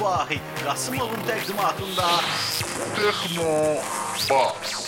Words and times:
Vahid 0.00 0.40
Qasımovun 0.64 1.22
təqdimatında 1.28 2.08
Texno 2.96 3.52
Bas. 4.28 4.86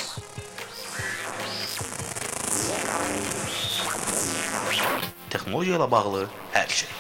texnologiya 5.32 5.78
ilə 5.78 5.88
bağlı 5.90 6.22
hər 6.54 6.68
şey. 6.80 6.90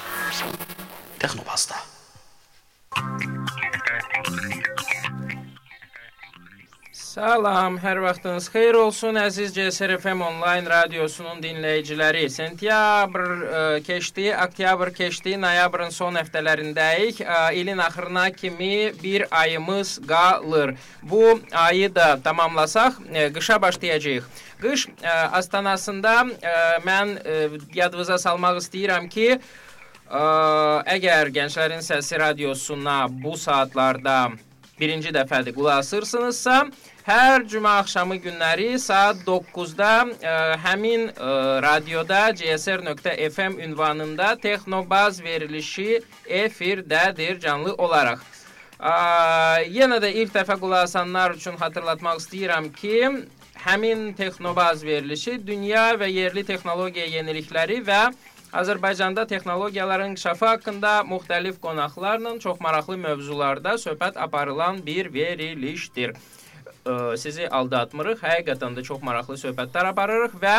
Texnobazda. 1.20 1.76
Salam, 7.08 7.78
hər 7.80 8.02
vaxtınız 8.04 8.50
xeyir 8.52 8.76
olsun 8.76 9.16
əziz 9.16 9.54
CSR 9.56 9.94
FM 9.94 10.20
onlayn 10.26 10.66
radiosunun 10.68 11.38
dinləyiciləri. 11.40 12.26
Sentyabr 12.28 13.22
ə, 13.24 13.60
keçdi, 13.86 14.26
oktyabr 14.34 14.90
keçdi, 14.92 15.38
noyabrın 15.40 15.88
son 15.94 16.18
həftələrindəyik. 16.20 17.22
Ə, 17.24 17.38
ilin 17.56 17.80
axırına 17.80 18.26
kimi 18.36 18.90
bir 19.00 19.24
ayımız 19.40 19.94
qalır. 20.08 20.74
Bu 21.02 21.22
ayı 21.56 21.88
da 21.94 22.10
tamamlasaq, 22.24 22.98
ə, 23.08 23.22
qışa 23.38 23.56
başlayacağıq. 23.62 24.26
Qış 24.60 24.84
ə, 25.00 25.14
astanasında 25.40 26.12
ə, 26.26 26.58
mən 26.84 27.14
ə, 27.22 27.38
yadınıza 27.78 28.18
salmaq 28.26 28.60
istəyirəm 28.60 29.08
ki, 29.08 29.30
ə, 29.38 30.26
əgər 30.98 31.32
Gənclərin 31.40 31.80
Səsi 31.88 32.20
radiosuna 32.20 33.06
bu 33.08 33.32
saatlarda 33.40 34.18
birinci 34.80 35.10
dəfədir 35.14 35.56
qulaq 35.56 35.82
asırsınızsa, 35.82 36.60
hər 37.08 37.46
cümə 37.48 37.70
axşamı 37.80 38.18
günləri 38.20 38.74
saat 38.76 39.22
9-da 39.24 39.92
ə, 40.04 40.32
həmin 40.60 41.06
ə, 41.08 41.30
radioda 41.64 42.34
csr.fm 42.36 43.54
ünvanında 43.64 44.34
Texnobaz 44.42 45.22
verilişi 45.24 46.02
efirdədir 46.42 47.40
canlı 47.40 47.72
olaraq. 47.80 48.20
Ə, 48.76 48.92
yenə 49.72 50.02
də 50.04 50.10
ilk 50.20 50.34
dəfə 50.36 50.58
qulaq 50.60 50.84
asanlar 50.84 51.32
üçün 51.38 51.56
xatırlatmaq 51.56 52.20
istəyirəm 52.20 52.68
ki, 52.76 52.98
həmin 53.64 54.10
Texnobaz 54.18 54.84
verilişi 54.84 55.38
dünya 55.46 55.94
və 55.96 56.10
yerli 56.12 56.44
texnologiya 56.44 57.06
yenilikləri 57.14 57.80
və 57.88 58.02
Azərbaycanda 58.52 59.24
texnologiyaların 59.28 60.12
inkişafı 60.12 60.46
haqqında 60.46 60.92
müxtəlif 61.08 61.56
qonaqlarla 61.64 62.36
çox 62.44 62.60
maraqlı 62.60 63.00
mövzularda 63.00 63.78
söhbət 63.80 64.20
aparılan 64.20 64.84
bir 64.86 65.12
verilişdir. 65.14 66.12
Ə, 66.88 67.16
sizi 67.20 67.44
aldatmırıq. 67.44 68.22
Həqiqətən 68.24 68.76
də 68.78 68.82
çox 68.86 69.02
maraqlı 69.04 69.36
söhbətlər 69.36 69.90
aparırıq 69.90 70.38
və 70.40 70.56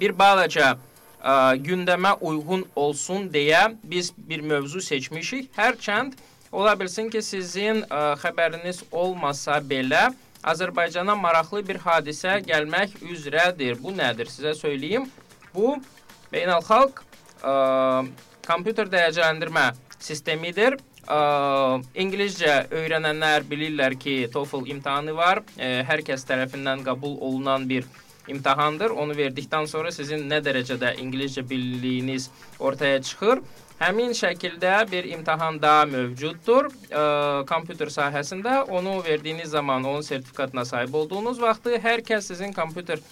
bir 0.00 0.14
balaca 0.16 0.70
ə, 0.72 1.34
gündəmə 1.60 2.14
uyğun 2.24 2.64
olsun 2.76 3.26
deyə 3.34 3.66
biz 3.84 4.12
bir 4.16 4.40
mövzu 4.40 4.80
seçmişik. 4.80 5.50
Hərçənd 5.58 6.16
ola 6.52 6.72
bilsin 6.80 7.10
ki, 7.12 7.20
sizin 7.22 7.82
ə, 7.84 8.14
xəbəriniz 8.22 8.86
olmasa 8.88 9.58
belə 9.60 10.08
Azərbaycana 10.42 11.14
maraqlı 11.18 11.60
bir 11.68 11.82
hadisə 11.84 12.38
gəlmək 12.48 12.96
üzrədir. 13.04 13.76
Bu 13.82 13.92
nədir? 13.92 14.32
Sizə 14.32 14.54
söyləyim. 14.56 15.04
Bu 15.52 15.76
beynəlxalq 16.32 17.04
ə, 17.44 17.52
kompüter 18.48 18.88
dəyərləndirmə 18.88 19.68
sistemidir. 20.00 20.80
Ə, 21.10 21.82
İngiliscə 21.98 22.68
öyrənənlər 22.70 23.46
bilirlər 23.50 23.96
ki, 23.98 24.28
TOEFL 24.32 24.68
imtahanı 24.70 25.16
var. 25.16 25.42
Ə, 25.58 25.82
hər 25.88 26.04
kəs 26.06 26.22
tərəfindən 26.28 26.84
qəbul 26.86 27.16
olunan 27.18 27.66
bir 27.68 27.88
imtahandır. 28.30 28.94
Onu 28.94 29.16
verdikdən 29.18 29.66
sonra 29.66 29.90
sizin 29.90 30.28
nə 30.30 30.38
dərəcədə 30.46 30.94
ingiliscə 31.02 31.42
bildiyiniz 31.48 32.30
ortaya 32.60 33.02
çıxır. 33.02 33.42
Həmin 33.82 34.14
şəkildə 34.14 34.76
bir 34.92 35.08
imtahan 35.10 35.58
da 35.62 35.80
mövcuddur. 35.90 36.70
Ə, 36.70 37.02
kompüter 37.50 37.90
sahəsində 37.90 38.62
onu 38.70 39.00
verdiyiniz 39.02 39.50
zaman 39.58 39.84
onun 39.84 40.06
sertifikatına 40.06 40.64
sahib 40.64 40.94
olduğunuz 40.94 41.42
vaxtı 41.42 41.82
hər 41.82 42.06
kəs 42.06 42.30
sizin 42.30 42.54
kompüter 42.54 43.02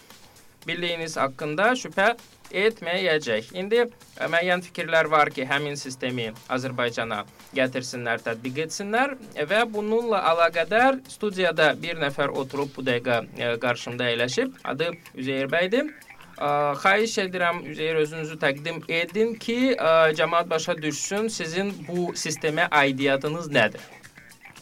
bildiyiniz 0.66 1.16
haqqında 1.16 1.72
şübhə 1.80 2.14
etməyəcək. 2.50 3.52
İndi 3.56 3.84
ə, 3.84 4.28
müəyyən 4.30 4.64
fikirlər 4.66 5.10
var 5.12 5.30
ki, 5.34 5.46
həmin 5.48 5.78
sistemi 5.80 6.30
Azərbaycana 6.52 7.24
gətirsinlər, 7.56 8.22
tətbiq 8.26 8.62
etsinlər 8.66 9.16
və 9.50 9.64
bununla 9.72 10.22
əlaqədar 10.32 11.00
studiyada 11.08 11.72
bir 11.82 12.00
nəfər 12.02 12.34
oturub 12.42 12.72
bu 12.76 12.86
dəqiqə 12.86 13.20
ə, 13.20 13.52
qarşımda 13.62 14.10
əyləşib. 14.12 14.56
Adı 14.64 14.92
Üzeyir 15.14 15.50
bəydir. 15.52 15.92
Ə, 16.40 16.50
xahiş 16.82 17.18
edirəm 17.26 17.62
Üzeyir 17.68 18.02
özünüzü 18.02 18.38
təqdim 18.40 18.82
edin 18.88 19.34
ki, 19.38 19.76
ə, 19.76 20.12
cəmaət 20.18 20.50
başa 20.50 20.76
düşsün 20.82 21.28
sizin 21.28 21.74
bu 21.88 22.10
sistemə 22.18 22.68
aidiyyatınız 22.82 23.50
nədir? 23.52 23.99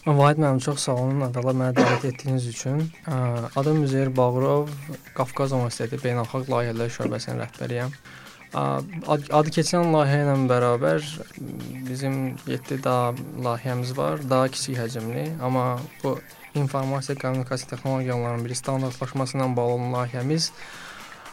Vahid 0.08 0.38
müəllim 0.40 0.60
çox 0.64 0.86
sağ 0.86 0.94
olun 1.02 1.18
əvvəla 1.26 1.52
mənə 1.52 1.74
dəvət 1.76 2.04
etdiyiniz 2.08 2.46
üçün. 2.48 2.78
Adım 3.60 3.82
Üzeyir 3.84 4.08
Bağırov, 4.16 4.70
Qafqaz 5.18 5.52
Universiteti 5.52 6.00
Beynəlxalq 6.00 6.48
Layihələr 6.48 6.88
şöbəsinin 6.94 7.42
rəhbəriyəm. 7.42 7.92
Adı 9.04 9.52
keçən 9.52 9.92
layihə 9.92 10.22
ilə 10.24 10.38
bərabər 10.48 11.04
bizim 11.90 12.38
7 12.48 12.80
daha 12.88 13.12
layihəmiz 13.44 13.92
var, 14.00 14.24
daha 14.30 14.48
kiçik 14.48 14.80
həcmli, 14.80 15.26
amma 15.44 15.76
bu 16.00 16.16
informasiya 16.56 17.18
kommunikasiya 17.20 17.74
texnologiyalarının 17.74 18.48
bir 18.48 18.56
standartlaşması 18.56 19.36
ilə 19.36 19.52
bağlı 19.56 19.76
olan 19.76 19.92
layihəmiz 19.98 20.52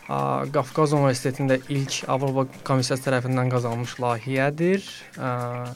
Qafqaz 0.06 0.92
Universitetində 0.94 1.62
ilk 1.72 2.04
Avropa 2.12 2.50
Komissiyası 2.68 3.08
tərəfindən 3.08 3.48
qazanılmış 3.56 3.96
layihədir. 4.04 4.84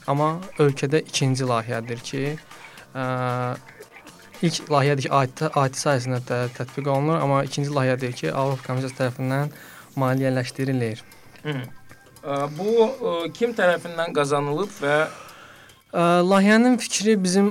Amma 0.06 0.36
ölkədə 0.60 1.00
ikinci 1.08 1.48
layihədir 1.48 2.04
ki, 2.04 2.26
ilk 2.96 4.72
layihədir 4.72 5.08
ki, 5.08 5.12
adi, 5.22 5.50
adi 5.64 5.82
sayəsində 5.84 6.22
də 6.28 6.42
tətbiq 6.58 6.88
olunur, 6.90 7.22
amma 7.22 7.44
ikinci 7.48 7.74
layihədir 7.76 8.14
ki, 8.18 8.32
Avropa 8.32 8.68
Komissiyası 8.68 8.98
tərəfindən 9.02 9.56
maliyyələşdirilir. 10.00 11.04
Hı. 11.44 11.56
Ə, 12.20 12.46
Bu 12.58 13.32
kim 13.36 13.56
tərəfindən 13.58 14.16
qazanılıb 14.16 14.78
və 14.84 15.00
Layihənin 15.90 16.76
fikri 16.78 17.16
bizim 17.18 17.48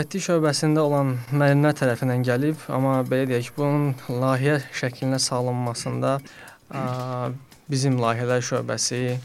IT 0.00 0.14
şöbəsində 0.24 0.80
olan 0.80 1.10
müəllimlər 1.28 1.74
tərəfindən 1.76 2.22
gəlib, 2.24 2.62
amma 2.72 3.02
belə 3.04 3.26
deyək, 3.28 3.50
bunun 3.52 3.90
layihə 4.08 4.62
şəklinə 4.72 5.18
salınmasında 5.20 6.14
bizim 7.68 8.00
layihələr 8.00 8.40
şöbəsi 8.48 9.18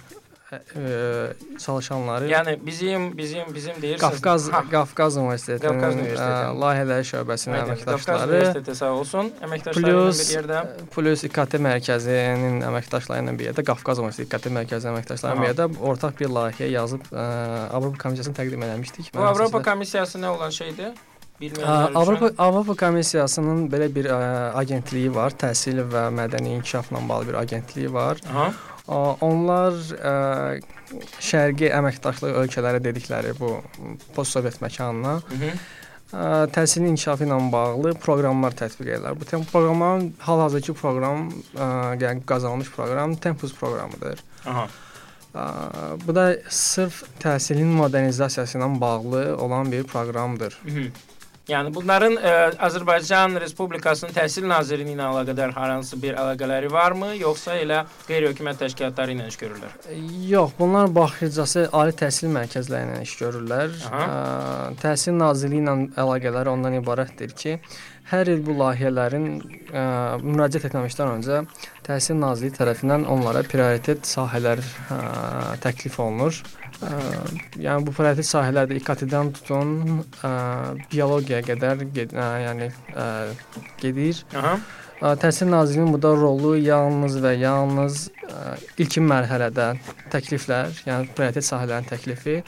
ə, 0.52 1.34
çalışanları 1.59 2.28
yəni 2.31 2.53
bizim 2.66 3.18
bizim 3.18 3.56
bizim 3.56 3.81
deyirsiniz. 3.81 4.02
Qafqaz 4.02 4.52
Ha, 4.52 4.62
Qafqaz 4.72 5.18
Universitetinin 5.18 5.74
Qafqaz 5.74 5.96
Universiteti. 5.96 6.62
layihələr 6.63 7.03
şöbəsinin 7.12 7.56
Aydın. 7.58 7.75
Qafqaz 7.75 8.22
əməkdaşları 8.22 8.30
Universiteti 8.30 8.75
sağ 8.75 8.91
olsun. 9.00 9.31
Əməkdaşları 9.47 10.06
bir 10.19 10.30
yerdə. 10.38 10.62
plus 10.96 11.24
İKT 11.28 11.59
mərkəzinin 11.68 12.63
əməkdaşları 12.69 13.25
ilə 13.25 13.36
bir 13.40 13.50
yerdə 13.52 13.66
Qafqaz 13.72 14.00
Universiteti 14.00 14.30
İKT 14.30 14.53
mərkəzi 14.59 14.91
əməkdaşları 14.94 15.36
ilə 15.36 15.41
bir 15.41 15.50
yerdə 15.52 15.68
ortaq 15.91 16.16
bir 16.22 16.31
layihə 16.38 16.72
yazıb 16.72 17.12
ə, 17.12 17.28
Avropa 17.75 17.97
Komissiyasına 18.06 18.40
təqdim 18.40 18.63
etmişdik. 18.69 19.12
Bu 19.16 19.28
Avropa 19.28 19.62
Komissiyası 19.63 20.24
nə 20.24 20.31
olan 20.38 20.50
şeydir? 20.50 20.96
Bilməyənlər 21.41 21.89
üçün. 21.92 22.00
Avropa 22.01 22.31
Avropa 22.42 22.74
Komissiyasının 22.86 23.68
belə 23.69 23.92
bir 23.94 24.07
ə, 24.10 24.18
agentliyi 24.57 25.12
var, 25.13 25.36
təhsil 25.38 25.83
və 25.92 26.07
mədəni 26.21 26.56
inkişafla 26.57 27.04
bağlı 27.10 27.27
bir 27.27 27.38
agentliyi 27.44 27.94
var. 27.94 28.24
Aha. 28.31 28.48
Onlar 28.88 29.75
ə, 30.00 30.13
şərqi 31.19 31.68
əməkdaşlıq 31.75 32.38
ölkələri 32.44 32.80
dedikləri 32.86 33.34
bu 33.36 33.57
postsovet 34.16 34.62
məkanına 34.63 35.18
ə, 35.18 35.51
təhsilin 36.56 36.94
inkişafı 36.94 37.28
ilə 37.28 37.39
bağlı 37.51 37.94
proqramlar 38.00 38.56
tətbiq 38.56 38.94
edirlər. 38.94 39.18
Bu 39.19 39.28
proqramların 39.51 40.13
hal-hazırki 40.24 40.74
proqram, 40.80 41.28
yəni 42.00 42.24
qazanılmış 42.25 42.72
proqram 42.72 43.16
Tempus 43.16 43.56
proqramıdır. 43.60 44.24
Aha. 44.45 44.68
Ə, 45.36 45.45
Bu 46.07 46.16
da 46.16 46.30
sırf 46.50 47.04
təhsilin 47.19 47.75
modernizasiyası 47.81 48.57
ilə 48.57 48.72
bağlı 48.81 49.38
olan 49.38 49.72
bir 49.72 49.83
proqramdır. 49.83 50.60
Hı 50.63 50.69
-hı. 50.69 50.90
Yəni 51.47 51.69
bunların 51.71 52.17
ə, 52.19 52.31
Azərbaycan 52.67 53.38
Respublikasının 53.39 54.11
Təhsil 54.11 54.44
Nazirliyi 54.51 54.97
ilə 54.97 55.05
əlaqədar 55.13 55.53
hər 55.55 55.71
hansı 55.77 55.95
bir 56.01 56.17
əlaqələri 56.19 56.67
varmı, 56.73 57.13
yoxsa 57.21 57.55
elə 57.61 57.85
qeyri-hökumət 58.09 58.59
təşkilatları 58.65 59.15
ilə 59.15 59.29
iş 59.31 59.38
görürlər? 59.39 59.77
Yox, 60.27 60.57
bunlar 60.59 60.91
baxıcası 60.91 61.69
ali 61.71 61.95
təhsil 61.95 62.33
mərkəzləri 62.35 62.91
ilə 62.91 62.99
iş 63.07 63.15
görürlər. 63.21 63.77
Aha. 63.88 64.03
Ə, 64.03 64.73
Təhsil 64.83 65.15
Nazirliyi 65.15 65.63
ilə 65.63 65.77
əlaqələri 66.03 66.51
ondan 66.51 66.75
ibarətdir 66.81 67.31
ki, 67.39 67.55
hər 68.07 68.30
il 68.31 68.44
bu 68.45 68.56
layihələrin 68.56 69.25
ə, 69.68 69.83
müraciət 70.24 70.69
etməmişdən 70.69 71.12
öncə 71.18 71.42
Təhsil 71.88 72.18
Nazirliyi 72.21 72.56
tərəfindən 72.56 73.06
onlara 73.12 73.44
prioritet 73.48 74.07
sahələr 74.07 74.62
ə, 74.63 75.00
təklif 75.63 76.00
olunur. 76.04 76.39
Ə, 76.80 76.92
yəni 77.59 77.88
bu 77.88 77.94
prioritet 77.95 78.30
sahələr 78.30 78.69
də 78.69 78.80
İKT-dən 78.80 79.33
tutun, 79.36 79.75
ə, 80.24 80.31
biologiyaya 80.92 81.45
qədər 81.50 81.83
ged, 81.95 82.15
ə, 82.15 82.27
yəni 82.45 82.71
ə, 82.95 83.07
gedir. 83.83 84.24
Aha. 84.36 84.56
Ə, 84.98 85.13
Təhsil 85.21 85.51
Nazirliyinin 85.51 85.94
burada 85.98 86.15
rolu 86.18 86.56
yalnız 86.62 87.19
və 87.24 87.36
yalnız 87.42 88.07
ə, 88.24 88.56
ilkin 88.80 89.07
mərhələdə 89.12 89.74
təkliflər, 90.13 90.71
yəni 90.88 91.12
prioritet 91.18 91.45
sahələrin 91.45 91.92
təklifi, 91.92 92.39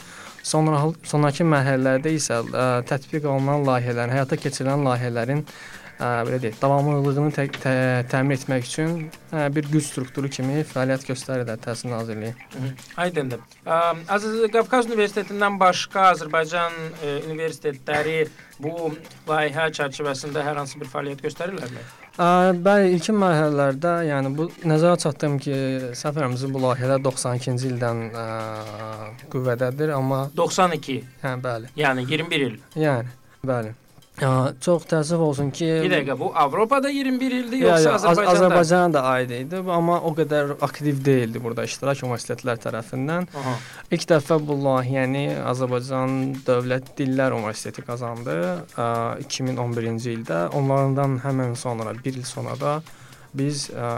sonra 0.42 0.80
sonrakı 1.06 1.44
mərhələlərdə 1.46 2.14
isə 2.16 2.40
ə, 2.44 2.70
tətbiq 2.88 3.28
olunan 3.28 3.66
layihələrin, 3.66 4.14
həyata 4.16 4.38
keçirilən 4.40 4.84
layihələrin 4.86 5.44
ə, 5.44 6.10
belə 6.26 6.40
deyək, 6.42 6.58
davamlılığını 6.62 7.32
tə 7.36 7.46
tə 7.60 7.74
təmin 8.10 8.38
etmək 8.38 8.68
üçün 8.68 8.94
ə, 9.32 9.48
bir 9.54 9.68
güc 9.70 9.84
strukturu 9.86 10.30
kimi 10.32 10.64
fəaliyyət 10.68 11.08
göstərir 11.10 11.50
Təhsil 11.64 11.92
Nazirliyi. 11.92 12.34
Aydındır. 13.00 13.42
Ə, 13.64 13.80
Aziz 14.16 14.38
Qafqaz 14.54 14.90
Universitetindən 14.90 15.60
başqa 15.60 16.10
Azərbaycan 16.14 16.78
ə, 17.00 17.16
universitetləri 17.30 18.22
bu 18.60 18.92
layihə 19.28 19.70
çərçivəsində 19.76 20.44
hər 20.44 20.60
hansı 20.62 20.80
bir 20.80 20.90
fəaliyyət 20.92 21.26
göstərirlərmi? 21.28 21.84
Bəli, 22.20 22.90
ilkin 22.92 23.16
mərhələlərdə, 23.16 23.92
yəni 24.04 24.30
bu 24.36 24.44
nəzərə 24.68 24.98
çatdım 25.00 25.38
ki, 25.40 25.54
səfərimizin 25.96 26.52
bu 26.52 26.60
layihələr 26.66 27.00
92-ci 27.06 27.70
ildən 27.70 28.02
ə, 28.12 28.24
qüvvədədir, 29.32 29.94
amma 29.96 30.26
92. 30.36 30.98
hə, 31.22 31.32
bəli. 31.40 31.70
Yəni 31.80 32.04
21 32.10 32.44
il. 32.44 32.58
Yəni, 32.76 33.14
bəli. 33.48 33.72
Ə, 34.20 34.30
çox 34.60 34.82
təəssüf 34.90 35.20
olsun 35.24 35.48
ki, 35.56 35.66
Bir 35.80 35.92
dəqiqə 35.94 36.14
bu 36.20 36.26
Avropada 36.36 36.90
21 36.92 37.32
ildir 37.38 37.62
Ya, 37.62 37.68
yoxsa 37.78 37.88
ya, 37.88 37.94
Az- 37.96 38.04
Azərbaycanda? 38.04 38.32
Azərbaycana 38.36 38.92
da 38.92 39.02
aid 39.14 39.30
idi, 39.32 39.60
amma 39.76 39.96
o 40.04 40.12
qədər 40.18 40.50
aktiv 40.66 40.98
deyildi 41.06 41.40
burada 41.40 41.64
iştirak 41.64 42.02
universitetlər 42.04 42.60
tərəfindən. 42.60 43.28
Aha. 43.40 43.54
İlk 43.96 44.04
dəfə 44.12 44.36
bu 44.44 44.58
layihəni 44.66 45.24
Azərbaycan 45.54 46.18
Dövlət 46.44 46.92
Dillər 47.00 47.32
Universiteti 47.38 47.84
qazandı 47.88 48.36
ə, 48.76 48.88
2011-ci 49.24 50.12
ildə. 50.18 50.42
Onlardan 50.60 51.16
həmin 51.24 51.56
sonra 51.56 51.94
1 51.96 52.10
il 52.20 52.26
sonra 52.28 52.58
da 52.60 52.74
biz 53.32 53.68
ə, 53.70 53.88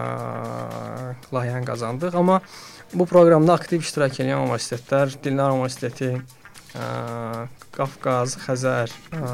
layihəni 1.32 1.66
qazandıq, 1.66 2.14
amma 2.20 2.38
bu 2.94 3.06
proqramda 3.08 3.54
aktiv 3.58 3.82
iştirak 3.82 4.18
edən 4.20 4.38
universitetlər 4.44 5.14
Dillər 5.24 5.54
Universiteti, 5.56 6.12
ə, 6.76 7.46
Qafqaz, 7.72 8.36
Xəzər, 8.44 8.92
ə, 9.16 9.30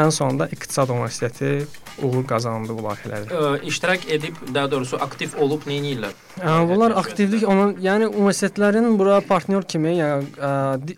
ən 0.00 0.10
sonunda 0.14 0.48
İqtisad 0.50 0.90
Universiteti 0.90 1.66
uğur 2.02 2.24
qazandı 2.28 2.74
bu 2.76 2.84
layihələrdə. 2.86 3.30
Ə, 3.30 3.50
iştirak 3.70 4.06
edib, 4.10 4.38
daha 4.54 4.70
doğrusu 4.72 4.98
aktiv 5.02 5.34
olub 5.38 5.66
nə 5.68 5.78
edirlər? 5.80 6.14
Ə, 6.40 6.54
bunlar 6.70 6.94
aktivlik 7.00 7.44
onun, 7.48 7.74
yəni 7.82 8.08
universitetlərin 8.10 8.96
bura 8.98 9.20
partnyor 9.26 9.66
kimi, 9.70 9.96
yəni 9.98 10.30
ə, 10.38 10.52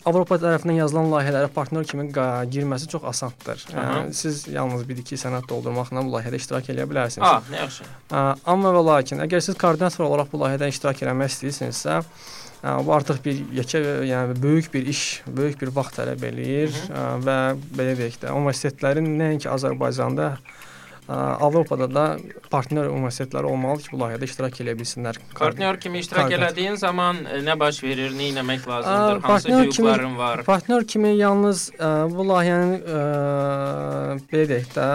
Avropa 0.08 0.38
tərəfindən 0.42 0.80
yazılan 0.82 1.10
layihələrə 1.12 1.50
partnyor 1.52 1.88
kimi 1.88 2.08
girməsi 2.12 2.90
çox 2.92 3.08
asandır. 3.12 3.64
Aha. 3.72 3.88
Yəni 4.02 4.16
siz 4.16 4.44
yalnız 4.52 4.86
1-2 4.88 5.20
sənəd 5.24 5.48
doldurmaqla 5.50 6.04
bu 6.06 6.16
layihədə 6.16 6.40
iştirak 6.40 6.70
edə 6.72 6.86
bilərsiniz. 6.88 7.26
A, 7.26 7.40
nə 7.52 7.64
yaxşı. 7.64 7.88
Ə, 8.12 8.28
amma 8.54 8.76
və 8.76 8.86
lakin 8.92 9.24
əgər 9.26 9.44
siz 9.44 9.58
koordinator 9.58 10.06
olaraq 10.08 10.32
bu 10.32 10.44
layihədə 10.44 10.70
iştirak 10.72 11.04
etmək 11.04 11.34
istəyirsinizsə, 11.36 12.00
ə, 12.00 12.40
bu 12.62 12.92
artıq 12.94 13.18
bir 13.24 13.38
yekə, 13.58 13.80
yəni 14.06 14.36
böyük 14.42 14.68
bir 14.74 14.86
iş, 14.86 15.22
böyük 15.26 15.60
bir 15.62 15.72
vaxt 15.74 15.96
tələb 15.98 16.22
eləyir 16.28 16.70
ə, 16.94 17.06
və 17.24 17.38
belə 17.74 17.96
deyək 17.98 18.20
də, 18.22 18.34
universitetlərin 18.38 19.08
nəinki 19.18 19.48
Azərbaycanda 19.50 20.28
ə, 20.36 21.16
Avropada 21.42 21.88
da 21.90 22.04
partnyor 22.52 22.86
universitetləri 22.94 23.50
olmalıdır 23.50 23.88
ki, 23.88 23.92
bu 23.96 24.00
layihədə 24.04 24.28
iştirak 24.30 24.60
edə 24.62 24.76
bilsinlər. 24.78 25.18
Partnyor 25.34 25.80
kimi 25.82 25.98
iştirak 26.04 26.28
Koordinator. 26.28 26.46
elədiyin 26.52 26.78
zaman 26.78 27.18
ə, 27.26 27.42
nə 27.50 27.58
baş 27.58 27.82
verir, 27.82 28.14
nə 28.14 28.30
etmək 28.30 28.68
lazımdır, 28.70 29.18
hansı 29.18 29.26
partnyor 29.26 29.60
kimi- 29.66 29.88
hüquqların 29.90 30.16
var? 30.22 30.44
Partnyor 30.46 30.86
kimi 30.94 31.16
yalnız 31.18 31.66
ə, 31.74 31.92
bu 32.14 32.28
layihənin 32.30 32.78
ə, 32.86 34.18
belə 34.30 34.48
deyək 34.54 34.70
də, 34.78 34.88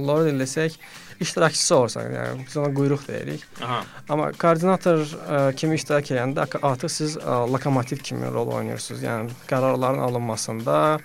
lor 0.00 0.24
desək, 0.40 0.80
iştirakçısı 1.20 1.76
olsan, 1.76 2.10
yəni 2.12 2.46
biz 2.46 2.56
ona 2.56 2.70
quyruq 2.74 3.06
deyirik. 3.08 3.44
Aha. 3.62 3.82
Amma 4.08 4.32
koordinator 4.32 5.04
ə, 5.04 5.54
kimi 5.56 5.78
iştirak 5.78 6.10
edəndə 6.14 6.46
artıq 6.62 6.90
siz 6.90 7.16
ə, 7.18 7.44
lokomotiv 7.52 8.02
kimi 8.02 8.30
rol 8.32 8.50
oynayırsınız. 8.58 9.04
Yəni 9.04 9.38
qərarların 9.50 10.02
alınmasında, 10.08 10.98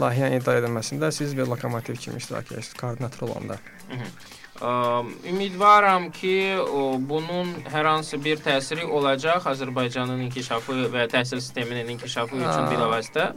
layihənin 0.00 0.42
idarə 0.42 0.62
edilməsində 0.64 1.10
siz 1.14 1.36
bir 1.36 1.50
lokomotiv 1.50 1.96
kimi 1.96 2.22
iştirak 2.22 2.52
edirsiniz 2.52 2.78
koordinator 2.80 3.28
olanda. 3.28 3.58
Ə, 4.54 4.70
ümidvaram 5.32 6.10
ki, 6.14 6.36
bunun 7.08 7.50
hər 7.72 7.88
hansı 7.90 8.20
bir 8.24 8.38
təsiri 8.44 8.86
olacaq 8.86 9.48
Azərbaycanın 9.50 10.22
inkişafı 10.28 10.86
və 10.92 11.08
təhsil 11.10 11.40
sisteminin 11.40 11.88
inkişafı 11.96 12.36
üçün 12.36 12.62
Aa. 12.62 12.70
bilavasitə. 12.70 13.32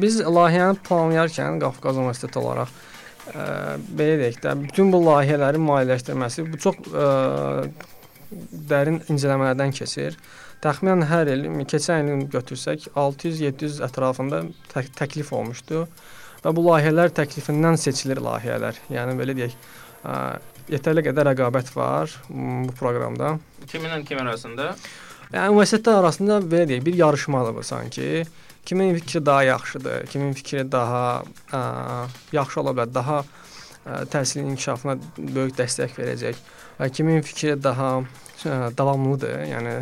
Biz 0.00 0.22
layihəni 0.24 0.80
planlayarkən 0.88 1.60
Qafqaz 1.60 2.00
Universiteti 2.00 2.38
olaraq 2.38 2.72
ə, 3.32 3.76
belə 3.98 4.16
deyək 4.22 4.40
də, 4.44 4.54
bütün 4.66 4.92
bu 4.92 5.00
layihələrin 5.06 5.64
maliyyələşdirməsi 5.64 6.46
bu 6.50 6.60
çox 6.62 6.80
ə, 6.90 7.10
dərin 8.70 9.00
incələmələrdən 9.12 9.74
keçir. 9.76 10.18
Təxminən 10.64 11.04
hər 11.10 11.28
il, 11.34 11.46
keçən 11.68 12.08
ilin 12.08 12.26
götürsək 12.32 12.88
600-700 12.94 13.82
ətrafında 13.84 14.44
tək 14.72 14.90
təklif 14.96 15.32
olmuşdu 15.36 15.84
və 16.44 16.52
bu 16.56 16.64
layihələr 16.68 17.12
təklifindən 17.16 17.76
seçilir 17.80 18.22
layihələr. 18.24 18.80
Yəni 18.92 19.16
belə 19.18 19.36
deyək, 19.36 19.56
ə, 20.04 20.18
yetərli 20.72 21.04
qədər 21.04 21.30
rəqabət 21.32 21.74
var 21.76 22.12
bu 22.28 22.72
proqramda. 22.78 23.36
Kiminlə 23.68 24.00
kim 24.08 24.22
arasında? 24.24 24.72
Yəni 25.34 25.52
universitetlər 25.56 26.00
arasında 26.00 26.40
belə 26.44 26.68
deyək, 26.70 26.84
bir 26.86 26.98
yarışmadır 27.00 27.56
bu 27.56 27.64
sanki. 27.66 28.24
Kimin 28.64 28.94
fikri 28.96 29.26
daha 29.26 29.42
yaxşıdır, 29.44 30.06
kimin 30.06 30.32
fikri 30.32 30.64
daha 30.72 31.22
ə, 31.52 31.60
yaxşı 32.32 32.60
ola 32.62 32.72
bilər, 32.72 32.94
daha 32.94 33.18
ə, 33.20 33.98
təhsilin 34.08 34.54
inkişafına 34.54 34.96
böyük 35.18 35.58
dəstək 35.58 35.98
verəcək. 35.98 36.40
Və 36.80 36.88
kimin 36.90 37.20
fikri 37.22 37.58
daha 37.62 37.90
ə, 38.00 38.72
davamlıdır, 38.78 39.44
yəni 39.52 39.74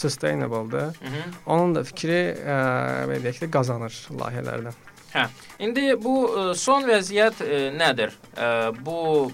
sustainable-dır. 0.00 0.98
Onun 1.46 1.74
da 1.78 1.84
fikri 1.86 2.20
ə, 2.34 2.60
belə 3.10 3.22
deyək 3.28 3.44
də 3.44 3.50
qazanır 3.54 3.94
layihələrdən. 4.18 4.74
Hə. 5.10 5.26
İndi 5.58 5.94
bu 5.98 6.12
ə, 6.28 6.42
son 6.58 6.86
vəziyyət 6.86 7.40
ə, 7.42 7.62
nədir? 7.74 8.12
Ə, 8.38 8.50
bu 8.84 9.30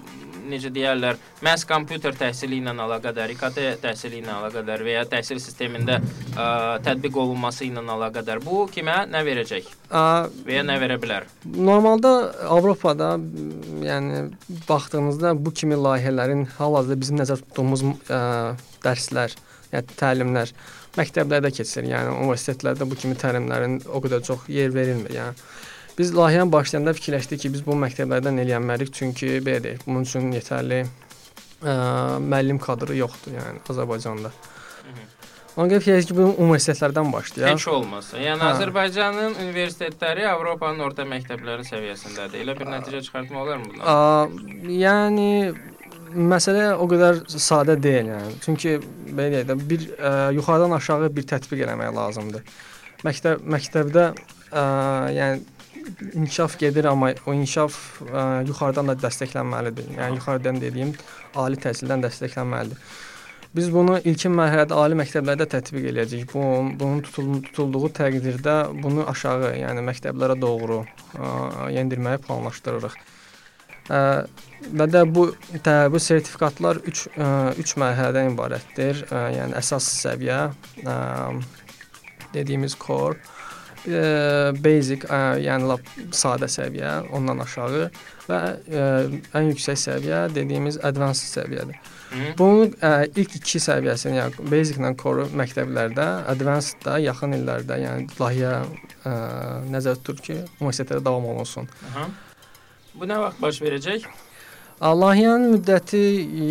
necə 0.47 0.71
deyirlər, 0.71 1.19
məhz 1.45 1.65
kompüter 1.67 2.15
təhsili 2.17 2.61
ilə 2.61 2.73
əlaqədar, 2.85 3.33
İKT 3.35 3.59
təhsili 3.83 4.21
ilə 4.23 4.37
əlaqədar 4.39 4.85
və 4.87 4.95
ya 4.95 5.03
təhsil 5.11 5.41
sistemində 5.43 5.99
ə, 5.99 6.47
tətbiq 6.87 7.19
olunması 7.19 7.67
ilə 7.67 7.83
əlaqədar 7.97 8.41
bu 8.45 8.65
kimə 8.73 9.03
nə 9.11 9.25
verəcək 9.27 9.69
Ə, 9.91 10.05
və 10.47 10.61
ya 10.61 10.63
nə 10.67 10.79
verə 10.83 11.01
bilər? 11.03 11.27
Normalda 11.45 12.15
Avropada 12.57 13.17
yəni 13.85 14.23
baxdığınızda 14.69 15.35
bu 15.39 15.53
kimi 15.53 15.77
layihələrin 15.77 16.47
hal-hazırda 16.57 17.01
bizim 17.03 17.21
nəzərdə 17.21 17.49
tutduğumuz 17.51 17.85
ə, 18.07 18.23
dərslər, 18.87 19.37
yəni 19.75 20.01
təlimlər 20.01 20.55
məktəblərdə 20.97 21.53
keçir. 21.53 21.87
Yəni 21.91 22.15
universitetlərdə 22.23 22.87
bu 22.89 22.97
kimi 22.99 23.17
təlimlərin 23.21 23.81
o 23.93 24.01
qədər 24.05 24.23
çox 24.27 24.47
yer 24.53 24.73
verilmir. 24.75 25.13
Yəni 25.13 25.35
biz 25.99 26.13
layihəni 26.17 26.53
başlayanda 26.53 26.93
fikirləşdik 26.97 27.45
ki, 27.45 27.53
biz 27.57 27.65
bu 27.67 27.77
məktəblərdən 27.81 28.43
eləyənməliyik, 28.45 28.93
çünki 28.97 29.39
belə 29.45 29.63
deyək, 29.65 29.87
bunun 29.87 30.05
üçün 30.09 30.29
yetərli 30.37 30.83
ə, 30.85 31.77
müəllim 32.21 32.61
kadrı 32.63 32.99
yoxdur, 32.99 33.39
yəni 33.39 33.65
Azərbaycanda. 33.73 34.33
Ona 35.57 35.71
görə 35.71 35.81
fikirləşdik 35.81 36.13
ki, 36.13 36.17
bu 36.19 36.45
universitetlərdən 36.45 37.13
başlayaq. 37.15 37.55
Heç 37.55 37.69
olmasa. 37.73 38.19
Yəni 38.21 38.45
Hə. 38.45 38.51
Azərbaycanın 38.59 39.39
universitetləri 39.41 40.27
Avropanın 40.29 40.85
orta 40.85 41.07
məktəbləri 41.09 41.65
səviyyəsindədir. 41.65 42.43
Elə 42.45 42.59
bir 42.59 42.69
nəticə 42.69 43.01
çıxartmaq 43.07 43.47
olarmı 43.47 43.71
bundan? 43.71 43.89
Ə, 43.89 44.69
yəni 44.77 45.31
məsələ 46.13 46.69
o 46.77 46.85
qədər 46.93 47.23
sadə 47.41 47.79
deyil 47.81 48.13
yəni. 48.13 48.37
Çünki 48.45 48.77
belə 49.09 49.31
deyək 49.33 49.49
də 49.49 49.59
bir 49.73 49.89
ə, 49.97 50.15
yuxarıdan 50.37 50.77
aşağı 50.77 51.09
bir 51.17 51.25
tətbiq 51.33 51.65
eləmək 51.65 51.97
lazımdır. 52.03 52.45
Məktəb 53.09 53.49
məktəbdə 53.57 54.07
ə, 54.13 54.67
yəni 55.17 55.56
inkişaf 56.15 56.59
gedir, 56.59 56.85
amma 56.91 57.13
o 57.27 57.35
inkişaf 57.35 57.77
ə, 58.07 58.23
yuxarıdan 58.49 58.93
da 58.93 58.97
dəstəklənməlidir. 59.07 59.93
Yəni 59.99 60.21
yuxarıdan 60.21 60.61
dediyim 60.63 60.95
ali 61.35 61.59
təhsildən 61.63 62.05
dəstəklənməlidir. 62.07 62.81
Biz 63.57 63.71
bunu 63.73 63.99
ilkin 64.05 64.35
mərhələdə 64.37 64.77
ali 64.77 64.97
məktəblərdə 64.99 65.47
tətbiq 65.55 65.87
eləyəcəyik. 65.93 66.33
Bu 66.33 66.43
bunun 66.81 67.03
tutul 67.07 67.39
tutulduğu 67.47 67.93
təqdirdə 67.97 68.57
bunu 68.83 69.07
aşağı, 69.09 69.55
yəni 69.63 69.85
məktəblərə 69.87 70.37
doğru 70.41 70.83
ə, 70.83 71.69
yendirməyi 71.77 72.21
planlaşdırırıq. 72.27 72.99
Ə, 73.87 74.01
və 74.77 74.89
də 74.91 75.05
bu 75.09 75.29
tə, 75.65 75.77
bu 75.93 76.03
sertifikatlar 76.03 76.83
3 76.91 77.07
3 77.63 77.77
mərhələdən 77.81 78.33
ibarətdir. 78.35 79.07
Ə, 79.09 79.23
yəni 79.39 79.57
əsas 79.63 79.89
səviyyə, 80.03 80.43
ə, 80.83 80.99
dediyimiz 82.35 82.75
core, 82.83 83.23
ə, 83.89 84.53
basic, 84.63 85.07
ə, 85.09 85.21
yəni 85.43 85.71
lap 85.71 85.91
sadə 86.15 86.49
səviyyə, 86.51 86.93
ondan 87.17 87.43
aşağı 87.45 87.87
və 88.27 88.41
ə, 88.41 88.87
ən 89.39 89.51
yüksək 89.53 89.79
səviyyə 89.83 90.27
dediyimiz 90.35 90.81
advanced 90.87 91.31
səviyyədir. 91.31 91.79
Bunun 92.39 92.71
ə, 92.81 93.09
ilk 93.19 93.39
iki 93.41 93.61
səviyyəsini, 93.63 94.21
yəni 94.21 94.47
basic-lə 94.53 94.93
core 95.01 95.27
məktəblərdə, 95.37 96.07
advanced-da 96.33 97.01
yaxın 97.03 97.35
illərdə, 97.39 97.81
yəni 97.83 98.07
layihə 98.21 98.53
ə, 98.63 99.17
nəzərdə 99.73 100.01
tutulur 100.03 100.23
ki, 100.29 100.39
universitetdə 100.61 101.03
davam 101.05 101.27
olunsun. 101.33 101.69
Aha. 101.91 102.07
Bu 102.97 103.11
nə 103.11 103.19
vaxt 103.21 103.43
baş 103.43 103.61
verəcək? 103.65 104.07
Layihənin 104.81 105.55
müddəti 105.55 106.01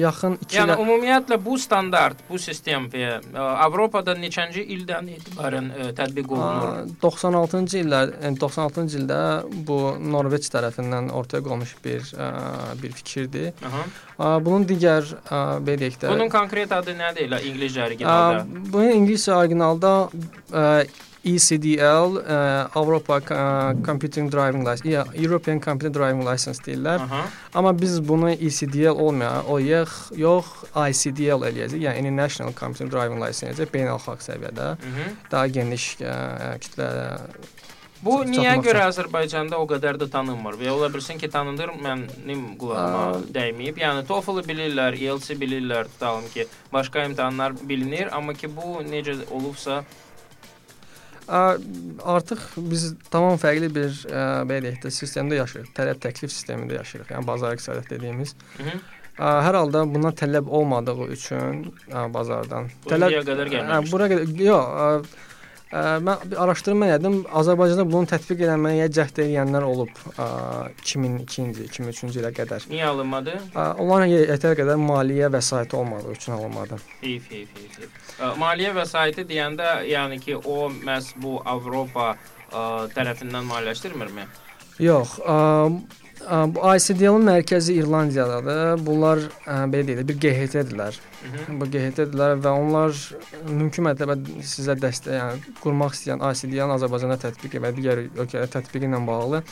yaxın 0.01 0.39
2 0.41 0.57
Yəni 0.57 0.73
ilə 0.73 0.77
ümumiyyətlə 0.81 1.37
bu 1.45 1.59
standart, 1.61 2.23
bu 2.25 2.39
sistem 2.41 2.87
və 2.89 3.19
ə, 3.19 3.43
Avropada 3.67 4.15
neçənci 4.17 4.63
ildən 4.75 5.11
etibarən 5.13 5.69
ə, 5.69 5.89
tətbiq 5.99 6.33
olunur? 6.33 6.71
Aa, 6.71 6.87
96-cı 7.03 7.83
illər, 7.83 8.15
yəni 8.25 8.41
96-cı 8.41 8.99
ildə 9.03 9.19
bu 9.69 9.79
Norveç 10.15 10.49
tərəfindən 10.55 11.11
ortaya 11.13 11.45
qoyulmuş 11.45 11.75
bir 11.85 12.09
ə, 12.17 12.31
bir 12.81 12.97
fikirdir. 12.97 13.51
Aha. 13.69 13.85
Bunun 14.41 14.65
digər 14.65 15.05
ə, 15.05 15.45
belə 15.61 15.83
deyək 15.85 16.01
də 16.01 16.13
Bunun 16.15 16.33
konkret 16.33 16.73
adı 16.73 16.97
nədir? 16.97 17.29
Elə 17.29 17.43
İngiliscə 17.45 17.83
Aa, 17.83 17.89
originalda. 17.91 18.45
Bunun 18.73 19.03
ingiliscə 19.03 19.37
orijinalda 19.37 19.93
ə, 20.49 20.65
ECDL, 21.25 22.19
ə, 22.21 22.39
Avropa 22.77 23.19
Computing 23.85 24.29
Driving 24.29 24.63
License, 24.67 24.89
ya 24.89 25.05
European 25.17 25.59
Computer 25.59 25.93
Driving 25.99 26.23
License 26.27 26.61
deyirlər. 26.65 27.01
Aha. 27.07 27.23
Amma 27.53 27.73
biz 27.73 27.97
bunu 28.07 28.29
ECDL 28.35 28.93
olmayan, 28.93 29.45
o 29.49 29.59
yox, 29.59 30.11
yox 30.15 30.51
ICDL 30.75 31.47
eləyəcəyik. 31.49 31.85
Yəni 31.87 32.05
International 32.05 32.53
Computer 32.53 32.91
Driving 32.93 33.21
License 33.23 33.51
eləyəcək 33.51 33.73
beynəlxalq 33.73 34.25
səviyyədə. 34.29 34.71
Mhm. 34.77 35.15
Daha 35.31 35.47
geniş 35.59 35.89
ə, 36.01 36.17
kütlə 36.61 36.89
Bu 38.05 38.19
niyə 38.27 38.53
görə. 38.61 38.83
Azərbaycanda 38.91 39.57
o 39.57 39.65
qədər 39.69 39.97
də 39.97 40.07
tanınmır? 40.13 40.59
Və 40.59 40.69
ola 40.69 40.91
bilsin 40.93 41.17
ki, 41.17 41.29
tanınır, 41.31 41.71
mənim 41.81 42.43
qulağıma 42.61 43.23
dəyməyib. 43.33 43.79
Yəni 43.81 44.03
TOEFL-ı 44.09 44.43
bilirlər, 44.45 44.97
IELTS 44.99 45.31
bilirlər, 45.41 45.89
tutalım 45.95 46.27
ki, 46.33 46.45
başqa 46.73 47.07
imtahanlar 47.09 47.55
bilinir, 47.65 48.11
amma 48.13 48.35
ki 48.37 48.51
bu 48.53 48.83
necə 48.85 49.17
olubsa, 49.33 49.81
Artıq 51.27 52.39
biz 52.57 52.93
tamam 53.11 53.39
fərqli 53.41 53.69
bir 53.73 53.93
ə, 54.05 54.25
belə 54.45 54.67
deyək 54.67 54.81
də 54.83 54.91
sistemdə 54.93 55.39
yaşayırıq. 55.39 55.71
Tələb 55.77 56.01
təklif 56.03 56.33
sistemində 56.33 56.77
yaşayırıq. 56.79 57.13
Yəni 57.15 57.27
bazar 57.27 57.55
iqtisadiyyat 57.57 57.89
dediyimiz. 57.95 58.35
Mhm. 58.59 58.83
Ə, 59.15 59.29
Hər 59.47 59.55
halda 59.61 59.85
bundan 59.87 60.15
tələb 60.19 60.49
olmadığı 60.51 61.07
üçün 61.15 61.61
ə, 61.89 62.05
bazardan 62.13 62.69
Bu 62.83 62.93
indiyə 62.97 63.23
qədər 63.23 63.47
Ə, 63.47 63.53
gəlməmişdi. 63.55 63.91
Bura 63.95 64.09
qədər 64.11 64.43
yox, 64.49 65.15
ə, 65.75 65.81
mən 66.05 66.21
bir 66.31 66.39
araşdırma 66.45 66.87
etdim. 66.95 67.17
Azərbaycanda 67.41 67.85
bunu 67.91 68.07
tətbiq 68.11 68.43
etməyə 68.47 68.87
cəhd 68.95 69.19
edənlər 69.25 69.65
olub 69.67 69.91
ə, 70.15 70.27
2002-ci, 70.81 71.67
2003-cü 71.67 72.21
ilə 72.21 72.31
qədər. 72.37 72.67
Niyə 72.71 72.87
alınmadı? 72.93 73.35
Ə, 73.51 73.65
Onların 73.83 74.13
yetər 74.13 74.55
qədər 74.59 74.79
maliyyə 74.79 75.29
vəsaiti 75.35 75.77
olmadığı 75.79 76.15
üçün 76.15 76.37
alınmadı. 76.37 76.79
Heyf, 77.01 77.27
heyf, 77.33 77.59
heyf. 77.59 77.99
Maliyyə 78.39 78.71
vəsaiti 78.79 79.27
deyəndə, 79.27 79.75
yəni 79.91 80.21
ki, 80.23 80.39
o 80.39 80.69
məhz 80.71 81.11
bu 81.21 81.37
Avropa 81.43 82.13
ə, 82.15 82.87
tərəfindən 82.95 83.45
maliyyələşdirmirmi? 83.51 84.27
Yox, 84.83 85.19
ə, 85.23 85.39
bu 86.23 86.61
ICDL-in 86.75 87.25
mərkəzi 87.27 87.75
İrlandiyadadır. 87.81 88.81
Bunlar 88.85 89.21
ə, 89.45 89.57
belə 89.71 89.87
deyək 89.89 90.01
də 90.01 90.05
bir 90.09 90.19
QHT-dirlər. 90.23 90.99
Mhm. 91.29 91.59
Bu 91.61 91.69
QHT-dirlər 91.73 92.37
və 92.43 92.53
onlar 92.61 92.99
mümkün 93.49 93.89
mərtəbə 93.89 94.17
sizə 94.41 94.77
dəstək, 94.79 95.17
yəni 95.19 95.55
qurmaq 95.63 95.97
istəyən 95.97 96.23
ICDL-in 96.31 96.75
Azərbaycanda 96.77 97.19
tətbiq 97.25 97.59
və 97.61 97.73
digər 97.77 98.05
ölkələrdə 98.07 98.51
tətbiqi 98.57 98.89
ilə 98.89 99.01
bağlı 99.07 99.43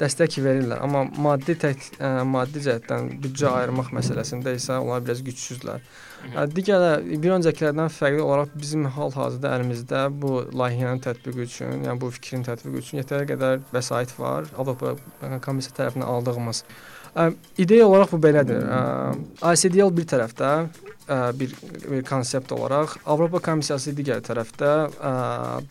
dəstək 0.00 0.38
verirlər. 0.40 0.80
Amma 0.80 1.04
maddi 1.28 1.58
tək, 1.60 1.90
ə, 2.00 2.14
maddi 2.24 2.64
cəhətdən 2.64 3.18
büdcə 3.20 3.50
ayırmaq 3.52 3.92
məsələsində 4.00 4.56
isə 4.56 4.80
onlar 4.80 5.04
biraz 5.04 5.20
gücsüzlər. 5.26 5.84
Ə, 5.84 6.09
Digər 6.54 7.00
bir 7.22 7.32
öncəkilərdən 7.38 7.88
fərqli 7.90 8.20
olaraq 8.22 8.52
bizim 8.60 8.84
hal-hazırda 8.92 9.54
əlimizdə 9.56 10.02
bu 10.22 10.44
layihənin 10.52 11.00
tətbiqi 11.02 11.46
üçün, 11.46 11.84
yəni 11.86 11.96
bu 12.00 12.10
fikrin 12.14 12.44
tətbiqi 12.46 12.82
üçün 12.84 13.00
yetər 13.00 13.24
qədər 13.30 13.62
vəsait 13.72 14.12
var. 14.18 14.46
Avropa 14.60 14.92
Komissiyası 15.42 15.76
tərəfindən 15.78 16.06
aldığımız. 16.06 16.62
Ə, 17.16 17.24
İdeya 17.58 17.86
olaraq 17.88 18.12
bu 18.14 18.20
belədir. 18.22 18.62
Ə, 18.62 19.14
ICDL 19.54 19.90
bir 19.96 20.06
tərəfdə 20.12 20.50
ə, 21.08 21.18
bir, 21.40 21.54
bir 21.88 22.04
konsept 22.06 22.52
olaraq, 22.54 22.98
Avropa 23.10 23.40
Komissiyası 23.48 23.96
digər 23.98 24.20
tərəfdə 24.28 24.70
ə, 25.00 25.14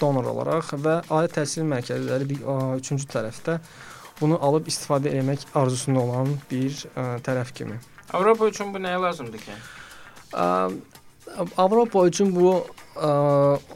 donor 0.02 0.28
olaraq 0.34 0.74
və 0.84 0.98
ali 1.16 1.32
təhsil 1.32 1.64
mərkəzləri 1.72 2.28
di- 2.34 2.42
ə, 2.44 2.58
üçüncü 2.82 3.08
tərəfdə 3.14 3.60
bunu 4.20 4.36
alıb 4.44 4.68
istifadə 4.68 5.14
etmək 5.16 5.46
arzusunda 5.56 6.02
olan 6.04 6.34
bir 6.50 6.74
ə, 6.98 7.08
tərəf 7.24 7.54
kimi. 7.56 7.80
Avropa 8.12 8.50
üçün 8.52 8.74
bu 8.74 8.82
nəyə 8.84 9.00
lazımdır 9.06 9.46
ki? 9.46 9.56
Ə, 10.34 10.46
Avropa 11.58 12.04
üçün 12.10 12.34
bu 12.36 12.52
ə, 12.96 13.10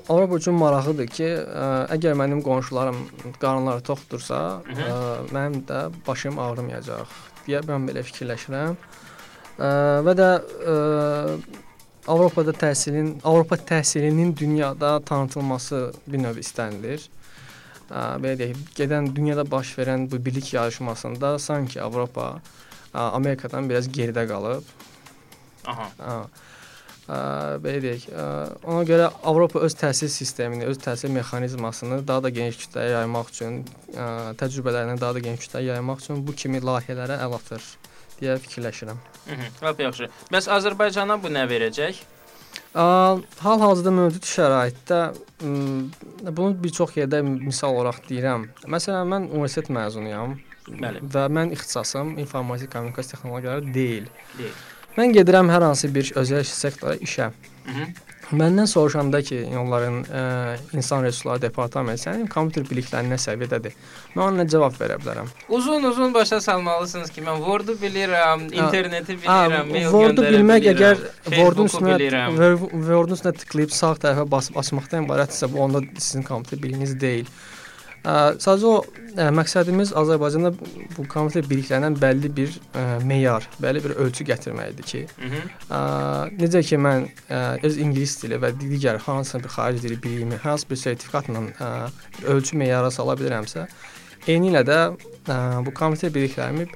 Avropa 0.10 0.38
üçün 0.38 0.58
maraqlıdır 0.60 1.10
ki, 1.10 1.30
ə, 1.42 1.68
əgər 1.96 2.18
mənim 2.20 2.42
qonşularım 2.46 3.00
qarınları 3.42 3.84
toxdursa, 3.88 4.40
ə, 4.74 4.98
mənim 5.34 5.64
də 5.70 5.86
başım 6.08 6.40
ağrımayacaq 6.44 7.14
deyə 7.48 7.64
mən 7.68 7.88
belə 7.90 8.04
fikirləşirəm. 8.06 8.78
Ə, 9.58 9.70
və 10.06 10.16
də 10.18 10.30
ə, 10.42 10.78
Avropada 12.04 12.52
təhsilin 12.52 13.14
Avropa 13.24 13.56
təhsilinin 13.56 14.34
dünyada 14.36 14.98
tanıtılması 15.08 15.94
bir 16.08 16.20
növ 16.20 16.42
istənilir. 16.42 17.06
Ə, 17.90 18.18
belə 18.20 18.36
deyək, 18.42 18.64
gedən 18.78 19.12
dünyada 19.16 19.46
baş 19.50 19.78
verən 19.80 20.10
bu 20.12 20.20
bilik 20.26 20.54
yarışmasında 20.54 21.38
sanki 21.40 21.82
Avropa 21.82 22.34
ə, 22.36 23.10
Amerikadan 23.14 23.70
biraz 23.70 23.88
geridə 23.88 24.28
qalıb. 24.28 24.68
Aha. 25.64 25.88
Hə. 26.00 26.18
Ə, 27.04 27.16
belə 27.60 27.82
deyək, 27.84 28.04
ə, 28.16 28.26
ona 28.64 28.84
görə 28.88 29.10
Avropa 29.28 29.60
öz 29.66 29.74
təhsil 29.76 30.08
sistemini, 30.08 30.64
öz 30.72 30.78
təhsil 30.80 31.12
mexanizmasını 31.12 31.98
daha 32.08 32.24
da 32.24 32.32
geniş 32.32 32.62
kütləyə 32.62 32.94
yaymaq 32.94 33.34
üçün, 33.34 33.58
ə, 33.92 34.06
təcrübələrini 34.40 34.96
daha 35.02 35.18
da 35.18 35.24
geniş 35.26 35.44
kütləyə 35.44 35.74
yaymaq 35.74 36.00
üçün 36.00 36.24
bu 36.24 36.36
kimi 36.40 36.64
layihələrə 36.64 37.20
əl 37.26 37.36
atır 37.36 37.66
deyə 38.22 38.38
fikirləşirəm. 38.46 39.04
Lap 39.66 39.84
yaxşı. 39.84 40.08
Bəs 40.32 40.48
Azərbaycana 40.56 41.20
bu 41.20 41.34
nə 41.34 41.44
verəcək? 41.52 42.00
Ə, 42.72 42.86
Hal-hazırda 43.44 43.92
mövcud 44.00 44.30
şəraitdə 44.30 45.02
m, 45.44 45.92
bunu 46.30 46.56
bir 46.64 46.72
çox 46.80 46.96
yerdə 47.02 47.20
misal 47.28 47.76
olaraq 47.82 48.00
deyirəm. 48.08 48.48
Məsələn, 48.64 49.12
mən 49.12 49.28
universitet 49.34 49.74
məzunuyam. 49.76 50.40
Bəli. 50.72 51.04
Və 51.12 51.26
mən 51.36 51.52
ixtisasım 51.52 52.16
informasiya 52.24 52.72
kommunikasiya 52.72 53.18
texnologiyaları 53.18 53.74
deyil. 53.76 54.08
Deyil. 54.38 54.56
Mən 54.98 55.14
gedirəm 55.16 55.50
hər 55.50 55.66
hansı 55.70 55.90
bir 55.94 56.14
özəl 56.20 56.44
sektora 56.46 56.98
işə. 57.02 57.32
Mhm. 57.68 57.94
Məndən 58.34 58.66
soruşanda 58.70 59.20
ki, 59.22 59.44
onların 59.60 59.98
ə, 60.08 60.22
insan 60.74 61.04
resursları 61.06 61.42
departamenti 61.44 62.06
sənin 62.06 62.30
kompüter 62.32 62.64
biliklərin 62.66 63.12
nə 63.12 63.18
səviyyədədir? 63.22 63.76
Mən 64.16 64.24
ona 64.24 64.46
cavab 64.50 64.78
verə 64.80 64.96
bilərəm? 65.02 65.30
Uzun-uzun 65.54 66.16
başa 66.16 66.40
salmalısınız 66.42 67.12
ki, 67.14 67.22
mən 67.28 67.44
Word-u 67.44 67.76
bilirəm, 67.82 68.48
interneti 68.48 69.20
bilirəm, 69.20 69.70
mail 69.70 69.90
Word-u 69.92 70.24
göndərə 70.24 70.38
bilmək 70.38 70.66
bilirəm, 70.66 70.78
əgər 70.80 71.36
Word-un 71.36 71.70
üstünə 71.70 71.98
Word-un 72.88 73.18
üstünə 73.20 73.36
tıklayıb 73.44 73.76
sağ 73.76 73.94
tərəfə 74.06 74.26
basıb 74.34 74.58
açmaqdan 74.64 75.06
ibarətsə, 75.06 75.52
bu 75.54 75.62
onda 75.68 75.84
sizin 75.98 76.26
kompüter 76.26 76.64
biliyiniz 76.64 76.96
deyil. 77.04 77.28
Ə, 77.28 77.53
sadəcə 78.04 78.68
o 78.68 78.76
ə, 79.16 79.30
məqsədimiz 79.38 79.94
Azərbaycanda 80.00 80.52
bu 80.54 81.06
kompüter 81.12 81.46
biliklərindən 81.48 81.96
bəlli 82.02 82.32
bir 82.36 82.52
ə, 82.76 82.84
meyar, 83.08 83.48
bəlli 83.64 83.84
bir 83.86 83.96
ölçü 84.04 84.28
gətirməkdir 84.28 84.90
ki. 84.90 85.04
Ə, 85.70 85.82
necə 86.40 86.64
ki 86.68 86.80
mən 86.84 87.08
ə, 87.30 87.42
öz 87.64 87.78
ingilis 87.80 88.18
dili 88.22 88.40
və 88.44 88.52
digər 88.60 89.00
hansısa 89.06 89.44
bir 89.44 89.56
xarici 89.56 89.88
dili 89.88 90.00
biliyimi 90.04 90.42
hansı 90.44 90.70
bir 90.70 90.82
sertifikatla 90.84 91.46
ə, 91.54 91.74
ölçü 92.36 92.60
meyara 92.60 92.92
sala 92.92 93.16
bilirəmsə, 93.20 93.68
eyni 94.28 94.52
ilə 94.52 94.66
də 94.68 94.80
ə, 94.92 95.38
bu 95.64 95.72
kompüter 95.76 96.12
biliklərimi 96.14 96.68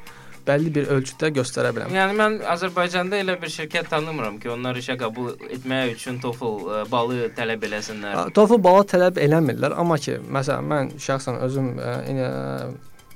bəlli 0.47 0.71
bir 0.73 0.89
ölçüdə 0.95 1.29
göstərə 1.35 1.73
bilirəm. 1.75 1.93
Yəni 1.95 2.17
mən 2.17 2.37
Azərbaycanda 2.53 3.19
elə 3.21 3.37
bir 3.41 3.51
şirkət 3.53 3.89
tanımıram 3.91 4.39
ki, 4.41 4.51
onlar 4.55 4.79
işə 4.79 4.97
qəbul 4.99 5.33
etmək 5.57 5.95
üçün 5.97 6.19
TOEFL 6.23 6.55
ə, 6.77 6.81
balı 6.91 7.29
tələb 7.37 7.67
eləsinlər. 7.69 8.31
TOEFL 8.35 8.61
balı 8.63 8.85
tələb 8.93 9.21
eləmirlər, 9.27 9.75
amma 9.77 9.99
ki, 10.01 10.19
məsələn 10.37 10.71
mən 10.71 10.93
şəxsən 11.07 11.41
özüm 11.47 11.73
ə, 11.77 11.95
ə, 12.27 12.31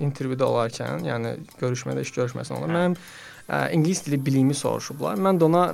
intervyuda 0.04 0.50
olarkən, 0.50 1.06
yəni 1.08 1.36
görüşmədə, 1.62 2.04
iş 2.06 2.14
görüşməsində 2.18 2.60
olar, 2.60 2.70
Hə. 2.70 2.78
mənim 2.78 2.98
ə, 2.98 3.64
ingilis 3.78 4.06
dili 4.08 4.20
biliyimi 4.26 4.58
soruşublar. 4.58 5.20
Mən 5.22 5.42
də 5.42 5.48
ona 5.50 5.66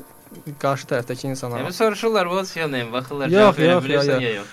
qarşı 0.62 0.88
tərəfdəki 0.91 1.29
insana 1.31 1.62
Yəni 1.62 1.74
soruşurlar, 1.74 2.25
"What's 2.31 2.55
your 2.57 2.69
name?" 2.72 2.91
Baxırlar, 2.93 3.27
Yox, 3.29 3.60
yox, 3.60 3.84
bilirsən 3.86 4.22
ya 4.22 4.31
yox. 4.39 4.48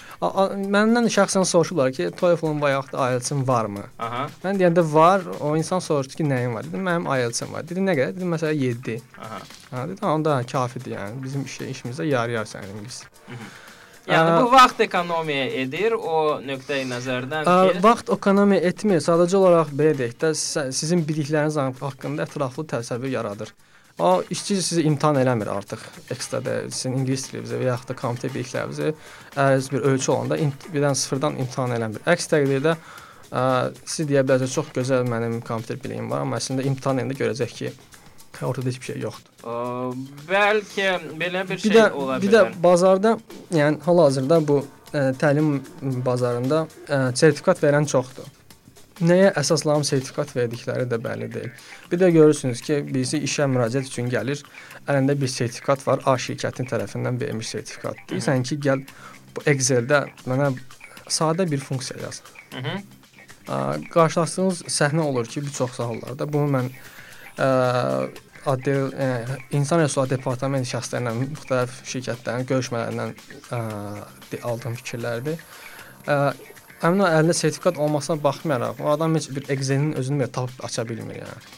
Məndən 0.74 1.08
şəxsən 1.12 1.44
soruşurlar 1.44 1.92
ki, 1.92 2.10
TOEFL-un 2.20 2.60
və 2.62 2.70
yaxud 2.72 2.92
da 2.96 3.10
IELTS-in 3.10 3.42
varmı? 3.48 3.82
Aha, 3.98 4.28
Mən 4.44 4.60
deyəndə 4.60 4.84
var, 4.92 5.20
o 5.40 5.56
insan 5.56 5.78
soruşdu 5.84 6.16
ki, 6.20 6.24
nəyin 6.24 6.54
var? 6.54 6.64
Dedim, 6.64 6.80
mənim 6.86 7.08
IELTS-im 7.18 7.52
var. 7.52 7.66
Dedi, 7.68 7.80
nə 7.84 7.96
qədər? 7.98 8.14
Dedim, 8.16 8.32
məsələn 8.34 8.56
7. 8.56 9.02
aha. 9.20 9.40
Ha, 9.70 9.84
dedi, 9.90 10.06
onda 10.06 10.38
kafidir 10.52 10.96
yəni. 10.96 11.22
Bizim 11.22 11.44
işə 11.44 11.68
işimizdə 11.74 12.06
yarıyar 12.08 12.48
sənin 12.48 12.72
ingilis. 12.76 13.02
Yəni 14.04 14.30
Aa, 14.30 14.40
bu 14.44 14.50
vaxt 14.52 14.80
ekonomiya 14.84 15.44
edir 15.62 15.94
o 15.96 16.38
nöqteyi 16.44 16.84
nəzərdən 16.90 17.46
Ə, 17.48 17.52
ki, 17.72 17.78
vaxt 17.84 18.10
ekonomiya 18.12 18.60
etmir. 18.70 19.00
Sadəcə 19.00 19.38
olaraq 19.40 19.70
belə 19.72 19.94
deyək 19.96 20.18
də, 20.20 20.32
sizin 20.76 21.04
bilikləriniz 21.08 21.56
haqqında 21.56 22.26
ətraflı 22.28 22.66
təsəvvür 22.74 23.08
yaradır. 23.16 23.54
O 23.98 24.22
işçi 24.30 24.56
sizi 24.62 24.82
imtahan 24.82 25.16
eləmir 25.22 25.46
artıq. 25.50 25.78
Ekstra 26.10 26.40
sizin 26.66 26.96
ingilis 26.98 27.28
dilinizə 27.30 27.60
və 27.60 27.68
yaxud 27.68 27.92
da 27.92 27.94
kompüter 28.00 28.32
biliklərinizi 28.34 28.90
əriz 29.38 29.68
bir 29.70 29.86
ölçü 29.86 30.10
olanda 30.12 30.38
birdən 30.74 30.96
sıfırdan 30.98 31.38
imtahan 31.44 31.76
eləmir. 31.76 32.02
Əks 32.10 32.26
təqdirdə 32.32 32.74
ə, 32.74 33.44
siz 33.86 34.08
deyə 34.10 34.24
bilərsiniz 34.26 34.56
çox 34.56 34.72
gözəl 34.74 35.06
mənim 35.06 35.38
kompüter 35.46 35.78
biliyim 35.84 36.10
var, 36.10 36.24
amma 36.26 36.40
əslində 36.42 36.66
imtahan 36.66 37.04
edəndə 37.04 37.20
görəcək 37.22 37.54
ki, 37.60 37.72
ortada 38.42 38.66
heç 38.72 38.80
bir 38.82 38.90
şey 38.90 38.98
yoxdur. 39.06 39.30
ə, 39.46 39.56
bəlkə 40.28 40.90
belə 41.22 41.46
bir 41.48 41.54
Bir 41.54 41.66
şey 41.68 41.76
də 41.78 41.90
ola 41.92 42.18
bir 42.22 42.34
də 42.34 42.40
bilər. 42.48 42.62
bazarda, 42.66 43.16
yəni 43.54 43.78
hal-hazırda 43.86 44.40
bu 44.48 44.58
ə, 44.90 45.12
təlim 45.22 45.60
bazarında 46.06 46.64
ə, 46.88 47.04
sertifikat 47.14 47.62
verən 47.62 47.86
çoxdur. 47.86 48.26
Nəyə 49.02 49.32
əsaslanıb 49.40 49.82
sertifikat 49.88 50.36
verdikləri 50.36 50.84
də 50.86 51.00
bəlli 51.02 51.26
deyil. 51.32 51.50
Bir 51.90 51.98
də 51.98 52.10
görürsünüz 52.14 52.60
ki, 52.62 52.76
birisi 52.86 53.18
işə 53.26 53.48
müraciət 53.50 53.88
üçün 53.90 54.10
gəlir, 54.12 54.44
əlində 54.86 55.16
bir 55.18 55.30
sertifikat 55.32 55.82
var, 55.86 56.04
A 56.06 56.14
şirkətin 56.14 56.68
tərəfindən 56.70 57.18
verilmiş 57.20 57.48
sertifikat. 57.56 57.98
Deyirsən 58.10 58.46
ki, 58.46 58.60
gəl 58.62 58.84
bu 59.34 59.42
Excel-də 59.50 60.04
mənə 60.30 60.52
sadə 61.10 61.48
bir 61.50 61.58
funksiya 61.58 62.04
yaz. 62.04 62.22
Hı 62.52 62.62
-hı. 62.62 62.76
Ə, 63.48 63.88
Qarşılaşdığınız 63.90 64.62
səhnə 64.62 65.00
olur 65.00 65.26
ki, 65.26 65.42
bir 65.42 65.50
çox 65.50 65.78
hallarda 65.78 66.32
bunu 66.32 66.48
mən 66.56 66.70
ə, 67.38 68.08
adli 68.46 68.72
ə, 68.72 69.38
insan 69.50 69.80
resursları 69.80 70.10
departament 70.10 70.66
şəxslərlə 70.66 71.12
müxtəlif 71.18 71.82
şirkətlərin 71.82 72.46
görüşmələrindən 72.46 73.14
ə, 73.50 73.60
aldığım 74.42 74.74
fikirlərdir. 74.74 75.38
Ə, 76.06 76.32
həmin 76.82 77.04
o 77.04 77.10
əlində 77.10 77.36
sertifikat 77.36 77.78
olmasına 77.78 78.18
baxmayaraq, 78.24 78.82
o 78.82 78.90
adam 78.94 79.14
heç 79.18 79.30
bir 79.36 79.46
Excel-in 79.54 79.92
özünü 80.00 80.24
belə 80.24 80.32
tapıb 80.40 80.66
aça 80.66 80.88
bilmir 80.88 81.22
yəni. 81.22 81.54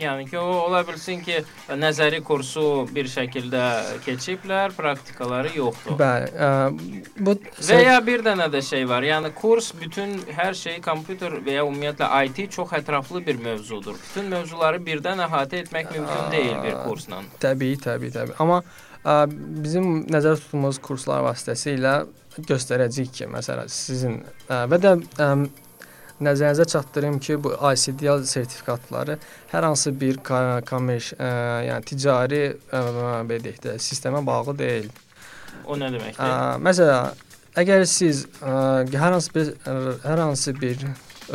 Yəni 0.00 0.24
ki, 0.30 0.38
o 0.38 0.52
ola 0.64 0.80
bilsin 0.86 1.20
ki, 1.24 1.40
nəzəri 1.76 2.20
kursu 2.24 2.86
bir 2.94 3.08
şəkildə 3.10 3.64
keçiblər, 4.04 4.72
praktikaları 4.76 5.50
yoxdur. 5.56 5.96
Bəli, 6.00 6.30
ə, 6.30 6.50
bu 7.18 7.34
Və 7.66 7.80
ya 7.82 7.96
bir 8.04 8.24
dənə 8.24 8.46
də 8.52 8.62
şey 8.64 8.86
var. 8.88 9.04
Yəni 9.04 9.32
kurs 9.36 9.72
bütün 9.80 10.14
hər 10.36 10.54
şey 10.56 10.78
kompüter 10.84 11.36
və 11.44 11.58
ya 11.58 11.66
ümumiyyətlə 11.66 12.08
IT 12.28 12.54
çox 12.56 12.72
ətraflı 12.80 13.24
bir 13.26 13.42
mövzudur. 13.42 13.98
Bütün 14.06 14.30
mövzuları 14.32 14.80
birdən 14.86 15.20
əhatə 15.26 15.64
etmək 15.64 15.92
mümkün 15.96 16.32
deyil 16.32 16.56
bir 16.64 16.78
kursla. 16.86 17.20
Təbii, 17.42 17.76
təbii, 17.84 18.14
təbii. 18.14 18.38
Amma 18.40 18.62
ə, 19.04 19.26
bizim 19.66 20.06
nəzərdə 20.06 20.46
tutduğumuz 20.46 20.80
kurslar 20.86 21.26
vasitəsilə 21.28 21.98
göstərəcəyik 22.48 23.12
ki, 23.18 23.28
məsələn, 23.32 23.68
sizin 23.72 24.20
ə, 24.48 24.64
və 24.70 24.78
də 24.82 24.94
ə, 25.20 25.28
nəzərinizə 26.20 26.66
çatdırım 26.72 27.18
ki, 27.24 27.38
bu 27.44 27.54
ICDL 27.72 28.24
sertifikatları 28.28 29.18
hər 29.52 29.66
hansı 29.68 29.92
bir 30.00 30.20
kommerş, 30.24 31.12
ə, 31.16 31.30
yəni 31.68 31.88
ticari 31.88 32.42
ə, 32.50 32.82
belə 33.28 33.40
deyək 33.46 33.62
də 33.66 33.76
sistemə 33.82 34.24
bağlı 34.26 34.56
deyil. 34.58 34.90
O 35.66 35.78
nə 35.80 35.92
deməkdir? 35.94 36.20
Ə, 36.20 36.58
məsələn, 36.64 37.24
əgər 37.64 37.86
siz 37.88 38.26
ə, 38.40 38.52
hər 38.90 39.16
hansı 39.16 39.34
bir 39.36 39.54
ə, 39.64 39.78
hər 40.04 40.24
hansı 40.26 40.54
bir 40.60 40.84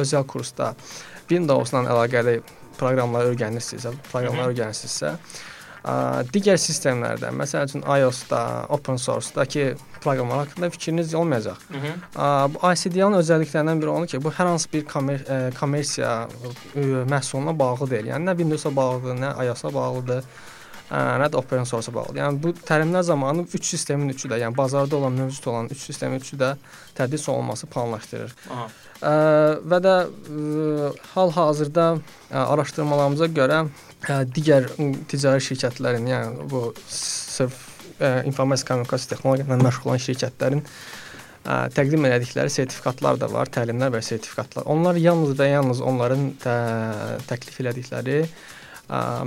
özəl 0.01 0.27
kursda 0.29 0.73
Windows-la 1.29 1.85
əlaqəli 1.89 2.39
proqramları 2.77 3.33
öyrənirsinizsə, 3.33 3.93
proqramları 4.11 4.53
öyrənirsinizsə, 4.53 5.15
digər 6.33 6.57
sistemlərdə, 6.57 7.29
məsəl 7.35 7.67
üçün 7.67 7.83
iOS-da, 7.85 8.65
open 8.73 8.97
source-dakı 8.97 9.75
proqramlar 10.01 10.45
haqqında 10.45 10.69
fikriniz 10.73 11.13
olmayacaq. 11.13 11.61
Bu 12.55 12.71
ICDL-ın 12.71 13.19
özəlliklərindən 13.19 13.83
biri 13.83 13.93
odur 13.93 14.09
ki, 14.09 14.23
bu 14.23 14.33
hər 14.33 14.49
hansı 14.49 14.71
bir 14.73 14.85
kommer 14.89 15.21
kommersiya 15.59 16.15
məhsuluna 17.11 17.53
bağlı 17.59 17.89
deyil. 17.91 18.11
Yəni 18.15 18.31
nə 18.31 18.37
Windows-a 18.41 18.75
bağlıdır, 18.75 19.21
nə 19.21 19.31
iOS-a 19.45 19.73
bağlıdır, 19.73 20.25
nə 20.89 21.29
də 21.29 21.37
open 21.37 21.69
source-a 21.69 21.93
bağlıdır. 21.93 22.21
Yəni 22.23 22.41
bu 22.43 22.53
təlimlər 22.65 23.05
zamanı 23.05 23.45
3 23.53 23.65
sistemin 23.65 24.09
üçü 24.09 24.29
də, 24.29 24.41
yəni 24.41 24.57
bazarda 24.57 24.95
olan, 24.97 25.13
mövcud 25.21 25.47
olan 25.53 25.69
3 25.69 25.85
sistemin 25.85 26.21
üçü 26.21 26.37
də 26.37 26.55
tədris 26.97 27.29
olunması 27.29 27.67
planlaşdırır. 27.67 28.35
Aha. 28.53 28.67
Ə, 29.01 29.15
və 29.69 29.79
də 29.85 29.95
hal-hazırda 31.13 31.87
araşdırmalarımıza 32.31 33.25
görə 33.25 33.65
digər 34.07 34.67
ticari 35.09 35.43
şirkətlərin, 35.43 36.09
yəni 36.11 36.49
bu 36.51 36.67
sırf 36.89 37.55
ə, 37.99 38.25
informasiya 38.29 38.69
kommunikasiya 38.71 39.15
texnologiyalarla 39.15 39.69
məşğul 39.69 39.91
olan 39.91 40.03
şirkətlərin 40.05 40.61
ə, 40.65 41.55
təqdim 41.75 42.05
etdikləri 42.09 42.53
sertifikatlar 42.53 43.19
da 43.21 43.29
var, 43.31 43.51
təlimlər 43.53 43.93
və 43.95 44.03
sertifikatlar. 44.05 44.67
Onlar 44.71 44.99
yalnız 45.01 45.35
və 45.39 45.49
yalnız 45.53 45.81
onların 45.81 46.27
tə, 46.43 46.57
təklif 47.29 47.59
etdikləri 47.63 48.21
ə, 48.25 48.27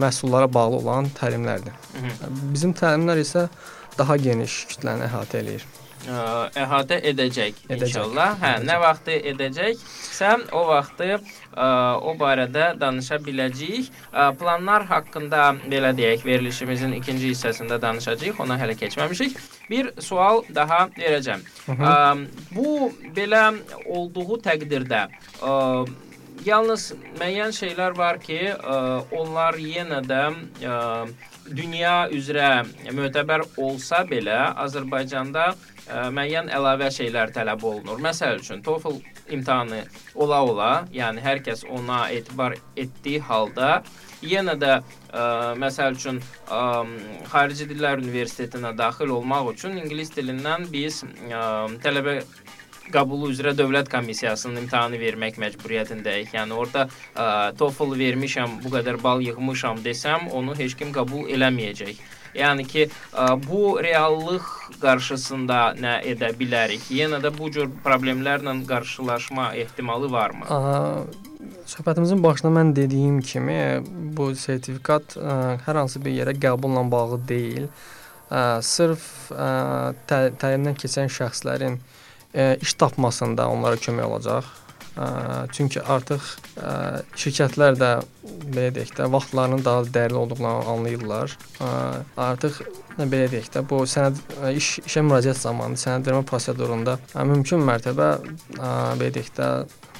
məhsullara 0.02 0.50
bağlı 0.52 0.82
olan 0.82 1.10
təlimlərdir. 1.18 1.74
Bizim 2.52 2.76
təlimlər 2.78 3.24
isə 3.24 3.48
daha 3.98 4.16
geniş 4.20 4.64
kütləni 4.72 5.08
əhatə 5.08 5.42
eləyir. 5.42 5.66
Ə, 6.06 6.48
əhatə 6.62 7.00
edəcək, 7.10 7.56
Edəcək, 7.66 7.88
inşallah. 7.88 8.36
Hə, 8.38 8.52
edəcək. 8.54 8.66
nə 8.68 8.76
vaxtı 8.80 9.16
edəcəksə, 9.32 10.30
o 10.54 10.62
vaxtı 10.68 11.08
ə, 11.10 11.20
o 11.98 12.14
barədə 12.20 12.68
danışa 12.78 13.18
biləcəyik. 13.26 13.90
Ə, 14.12 14.28
planlar 14.38 14.86
haqqında 14.88 15.44
belə 15.66 15.90
deyək, 15.98 16.24
verilişimizin 16.24 16.94
ikinci 17.00 17.32
hissəsində 17.32 17.80
danışacağıq. 17.82 18.38
Ona 18.44 18.58
hələ 18.60 18.76
keçməmişik. 18.78 19.38
Bir 19.70 19.90
sual 19.98 20.44
daha 20.54 20.86
verəcəm. 20.96 21.42
Ə, 21.74 21.94
bu 22.54 22.92
belə 23.16 23.42
olduğu 23.84 24.38
təqdirdə 24.46 25.08
ə, 25.42 25.56
yalnız 26.46 26.92
müəyyən 27.18 27.56
şeylər 27.58 27.98
var 27.98 28.20
ki, 28.22 28.38
ə, 28.54 28.78
onlar 29.18 29.58
yenə 29.58 29.98
də 30.06 30.22
ə, 30.62 30.78
dünya 31.48 32.06
üzrə 32.14 32.62
mötəbər 32.94 33.42
olsa 33.56 34.04
belə 34.08 34.38
Azərbaycanda 34.62 35.50
ə, 35.52 35.77
müəyyən 35.88 36.50
əlavə 36.52 36.90
şeylər 36.94 37.32
tələb 37.36 37.64
olunur. 37.64 38.00
Məsəl 38.04 38.42
üçün 38.42 38.62
TOEFL 38.64 38.98
imtahanı 39.34 39.84
ola-ola, 40.14 40.72
yəni 40.92 41.22
hər 41.24 41.42
kəs 41.44 41.64
ona 41.68 42.08
etibar 42.14 42.56
etdiyi 42.76 43.20
halda 43.24 43.82
yenə 44.24 44.56
də 44.58 44.78
ə, 44.78 44.82
məsəl 45.60 45.96
üçün 45.98 46.20
ə, 46.50 46.60
xarici 47.30 47.68
dillər 47.70 48.02
universitetinə 48.02 48.74
daxil 48.76 49.14
olmaq 49.14 49.52
üçün 49.54 49.78
ingilis 49.78 50.10
dilindən 50.16 50.66
biz 50.72 51.04
ə, 51.04 51.42
tələbə 51.84 52.20
qəbulu 52.92 53.32
üzrə 53.32 53.52
dövlət 53.56 53.90
komissiyasının 53.92 54.62
imtahanı 54.62 54.96
vermək 55.00 55.36
məcburiyyətindəyik. 55.42 56.32
Yəni 56.32 56.56
orada 56.56 56.86
TOEFL 57.60 57.92
vermişəm, 58.00 58.62
bu 58.64 58.72
qədər 58.72 58.96
bal 59.02 59.20
yığmışam 59.24 59.82
desəm, 59.84 60.30
onu 60.32 60.56
heç 60.56 60.76
kim 60.78 60.94
qəbul 60.96 61.28
eləməyəcək. 61.36 62.00
Yəni 62.36 62.66
ki, 62.68 62.88
ə, 63.12 63.30
bu 63.40 63.78
reallıq 63.82 64.46
qarşısında 64.82 65.60
nə 65.80 65.94
edə 66.08 66.30
bilərik? 66.36 66.90
Yenə 66.92 67.22
də 67.24 67.32
bu 67.34 67.50
cür 67.54 67.70
problemlərlə 67.84 68.54
qarşılaşma 68.68 69.52
ehtimalı 69.62 70.12
varmı? 70.12 70.44
Aha, 70.48 71.04
söhbətimizin 71.68 72.22
başında 72.22 72.52
mən 72.60 72.74
dediyim 72.76 73.20
kimi 73.20 73.60
bu 74.16 74.34
sertifikat 74.36 75.16
ə, 75.16 75.58
hər 75.66 75.80
hansı 75.82 76.02
bir 76.04 76.16
yerə 76.16 76.36
qəbulla 76.36 76.84
bağlı 76.90 77.20
deyil. 77.28 77.68
Ə, 78.28 78.60
sırf 78.64 79.32
ə, 79.32 79.94
tə, 80.08 80.22
təlimdən 80.40 80.76
keçən 80.78 81.12
şəxslərin 81.12 81.78
ə, 81.78 82.56
iş 82.60 82.76
tapmasında 82.80 83.48
onlara 83.48 83.80
kömək 83.80 84.04
olacaq. 84.04 84.52
Ə, 84.98 85.08
çünki 85.54 85.80
artıq 85.80 86.24
ə, 86.58 86.72
şirkətlər 87.16 87.78
də 87.80 87.92
belə 88.48 88.72
deyək 88.76 88.94
də 88.98 89.08
vaxtlarının 89.12 89.64
daha 89.64 89.86
dəyərli 89.94 90.20
olduğunu 90.22 90.52
anlayırlar. 90.74 91.38
Artıq 92.28 92.62
belə 93.06 93.28
deyək 93.30 93.50
də 93.54 93.62
bu 93.68 93.82
sənəd 93.86 94.18
ə, 94.42 94.52
iş 94.58 94.78
işə 94.82 95.04
müraciət 95.06 95.38
zamanı 95.38 95.78
sənədləmə 95.78 96.24
prosedurunda 96.26 96.96
ə, 97.14 97.26
mümkün 97.28 97.62
mərtəbə 97.66 98.08
ə, 98.18 98.70
belə 98.98 99.12
deyək 99.14 99.30
də 99.36 99.50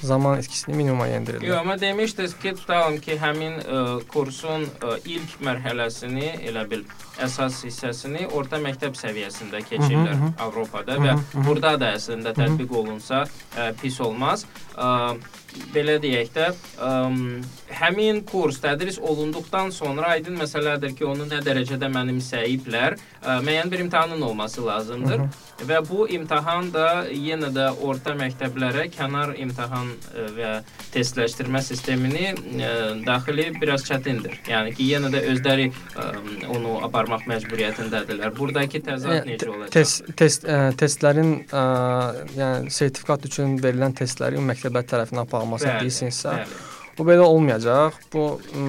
zaman 0.03 0.38
etkisini 0.38 0.77
minimuma 0.79 1.09
endirirlər. 1.11 1.47
Yox, 1.47 1.61
amma 1.61 1.77
demişdiniz 1.81 2.35
ki, 2.43 2.55
tutalım 2.59 2.99
ki, 3.03 3.17
həmin 3.19 3.59
ə, 3.62 3.81
kursun 4.11 4.67
ə, 4.67 4.99
ilk 5.11 5.38
mərhələsini, 5.47 6.33
elə 6.51 6.64
bil 6.71 6.85
əsas 7.23 7.64
hissəsini 7.67 8.29
orta 8.35 8.61
məktəb 8.62 8.99
səviyyəsində 8.99 9.62
keçirlər 9.67 10.14
Hı 10.14 10.21
hı, 10.21 10.29
hı. 10.29 10.35
Avropada 10.47 10.99
Hı 10.99 11.07
və 11.07 11.14
hı, 11.17 11.25
hı. 11.33 11.47
burada 11.47 11.75
da 11.81 11.93
əslində 11.99 12.35
tətbiq 12.35 12.75
olunsa 12.83 13.25
ə, 13.27 13.73
pis 13.79 13.99
olmaz. 14.03 14.47
Ə, 14.75 14.91
belə 15.75 15.99
deyək 16.03 16.31
də, 16.35 16.49
ə, 16.81 16.91
həmin 17.81 18.21
kurs 18.29 18.61
tədris 18.63 18.99
olunduqdan 19.01 19.73
sonra 19.75 20.15
aydın 20.17 20.39
məsələdir 20.41 20.95
ki, 20.99 21.07
onu 21.09 21.29
nə 21.29 21.41
dərəcədə 21.45 21.91
mənimsəyiblər 21.95 22.99
müəyyən 23.23 23.71
bir 23.71 23.79
imtahanın 23.79 24.21
olması 24.21 24.67
lazımdır. 24.67 25.19
Hı 25.19 25.23
-hı. 25.23 25.49
Və 25.69 25.79
bu 25.89 26.09
imtahan 26.09 26.73
da 26.73 27.07
yenə 27.11 27.51
də 27.55 27.65
orta 27.83 28.15
məktəblərə 28.15 28.85
kənar 28.95 29.35
imtahan 29.43 29.89
ə, 29.91 30.27
və 30.37 30.51
testləşdirmə 30.95 31.63
sistemini 31.63 32.29
ə, 32.31 32.71
daxili 33.07 33.49
biraz 33.61 33.83
çətindir. 33.91 34.39
Yəni 34.49 34.75
ki, 34.75 34.87
yenə 34.93 35.11
də 35.11 35.25
özləri 35.33 35.73
ə, 35.97 36.07
onu 36.55 36.79
aparmaq 36.87 37.27
məcburiyyətindədirlər. 37.27 38.37
Buradakı 38.39 38.83
təzad 38.87 39.27
necə 39.27 39.51
olacaq? 39.51 39.73
Test 39.75 40.05
test 40.17 40.47
ə, 40.47 40.73
testlərin 40.79 41.35
ə, 41.51 41.65
yəni 42.39 42.71
sertifikat 42.71 43.27
üçün 43.27 43.59
verilən 43.63 43.99
testlərin 43.99 44.47
məktəblər 44.53 44.87
tərəfindən 44.87 45.27
aparılması 45.27 45.67
deyirsinizsə, 45.81 46.31
bəli. 46.39 46.67
Bu 46.99 47.05
belə 47.07 47.23
olmayacaq. 47.23 47.95
Bu 48.13 48.23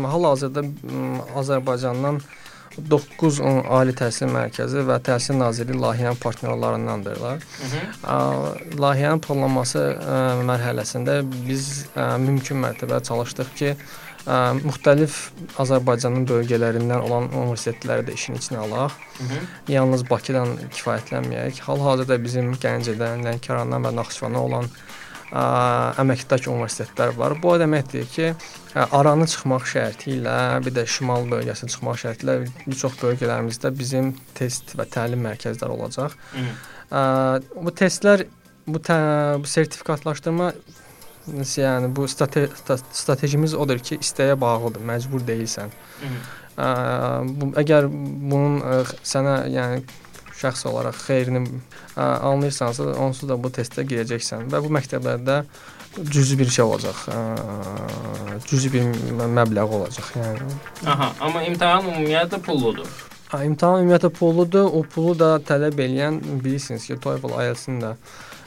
hal-hazırda 0.06 0.62
Azərbaycandan 1.42 2.20
9 2.90 3.40
ali 3.70 3.94
təhsil 3.98 4.32
mərkəzi 4.34 4.84
və 4.88 5.00
Təhsil 5.06 5.40
Nazirliyi 5.40 5.80
layihənin 5.82 6.20
partnyorlarındandırlar. 6.24 7.44
Layihənin 8.84 9.24
planlanması 9.24 9.82
ə, 9.96 10.20
mərhələsində 10.48 11.20
biz 11.48 11.88
ə, 11.94 12.12
mümkün 12.22 12.62
mərtəbə 12.64 13.02
çalışdıq 13.08 13.52
ki, 13.60 13.74
ə, 13.76 14.40
müxtəlif 14.60 15.18
Azərbaycanın 15.62 16.28
bölgələrindən 16.30 17.06
olan 17.08 17.32
universitetləri 17.34 18.08
də 18.10 18.18
işin 18.20 18.40
içinə 18.40 18.64
alaq. 18.66 18.96
Hı 19.20 19.24
-hı. 19.24 19.42
Yalnız 19.76 20.10
Bakıdan 20.10 20.56
kifayətlənməyək. 20.76 21.62
Hal-hazırda 21.68 22.24
bizim 22.24 22.54
Gəncədən, 22.54 23.26
Lənkərandan 23.28 23.86
və 23.88 23.96
Naxçıvandan 23.96 24.42
olan 24.42 24.70
ə, 25.32 25.44
əməkdar 26.02 26.48
universitetlər 26.50 27.14
var. 27.18 27.36
Bu 27.42 27.54
o 27.54 27.58
deməkdir 27.62 28.08
ki, 28.10 28.32
ə, 28.34 28.88
aranı 28.98 29.28
çıxmaq 29.30 29.68
şərti 29.70 30.16
ilə, 30.18 30.36
bir 30.66 30.76
də 30.76 30.86
şimal 30.90 31.30
bölgəsinə 31.32 31.72
çıxmaq 31.74 32.02
şərti 32.04 32.28
ilə 32.28 32.38
bir 32.66 32.80
çox 32.82 32.98
bölgələrimizdə 33.04 33.72
bizim 33.78 34.14
test 34.38 34.76
və 34.80 34.88
təlim 34.90 35.24
mərkəzləri 35.28 35.78
olacaq. 35.78 36.18
Ə, 36.90 37.02
bu 37.56 37.76
testlər 37.84 38.26
bu, 38.68 38.82
tə, 38.82 39.00
bu 39.42 39.50
sertifikatlaşdırma 39.50 40.54
yəni 41.30 41.92
bu 41.94 42.08
strate 42.10 42.48
strategimiz 42.96 43.54
odur 43.54 43.80
ki, 43.80 44.00
istəyə 44.02 44.38
bağlıdır, 44.40 44.82
məcbur 44.82 45.26
deyilsən. 45.28 45.74
Ə, 46.60 46.70
bu 47.30 47.52
əgər 47.60 47.90
bunun 47.90 48.62
ə, 48.66 48.80
sənə 49.06 49.36
yəni 49.54 49.84
şəxs 50.40 50.66
olaraq 50.70 50.96
xeyrini 51.08 51.44
anlayırsansa, 51.96 52.94
onsuz 53.04 53.30
da 53.30 53.38
bu 53.44 53.52
testə 53.52 53.84
girəcəksən 53.88 54.48
və 54.52 54.62
bu 54.64 54.72
məktəblərdə 54.78 55.44
cüzi 56.14 56.40
bir 56.40 56.50
şey 56.50 56.66
olacaq. 56.66 57.04
Cüzi 58.48 58.72
bir 58.74 58.88
məbləğ 59.36 59.66
olacaq, 59.68 60.12
yəni. 60.16 60.50
Aha, 60.88 61.12
amma 61.20 61.44
imtahan 61.44 61.90
ümumiyyətlə 61.92 62.40
pulludur. 62.46 62.88
İmtahan 63.34 63.84
ümumiyyətlə 63.84 64.10
pulludur. 64.10 64.70
O 64.74 64.84
pulu 64.96 65.18
da 65.20 65.36
tələb 65.46 65.82
eləyən 65.86 66.22
bilirsiniz 66.44 66.88
ki, 66.88 67.00
TOEFL 67.04 67.36
IELTS-in 67.44 67.82
də 67.84 67.92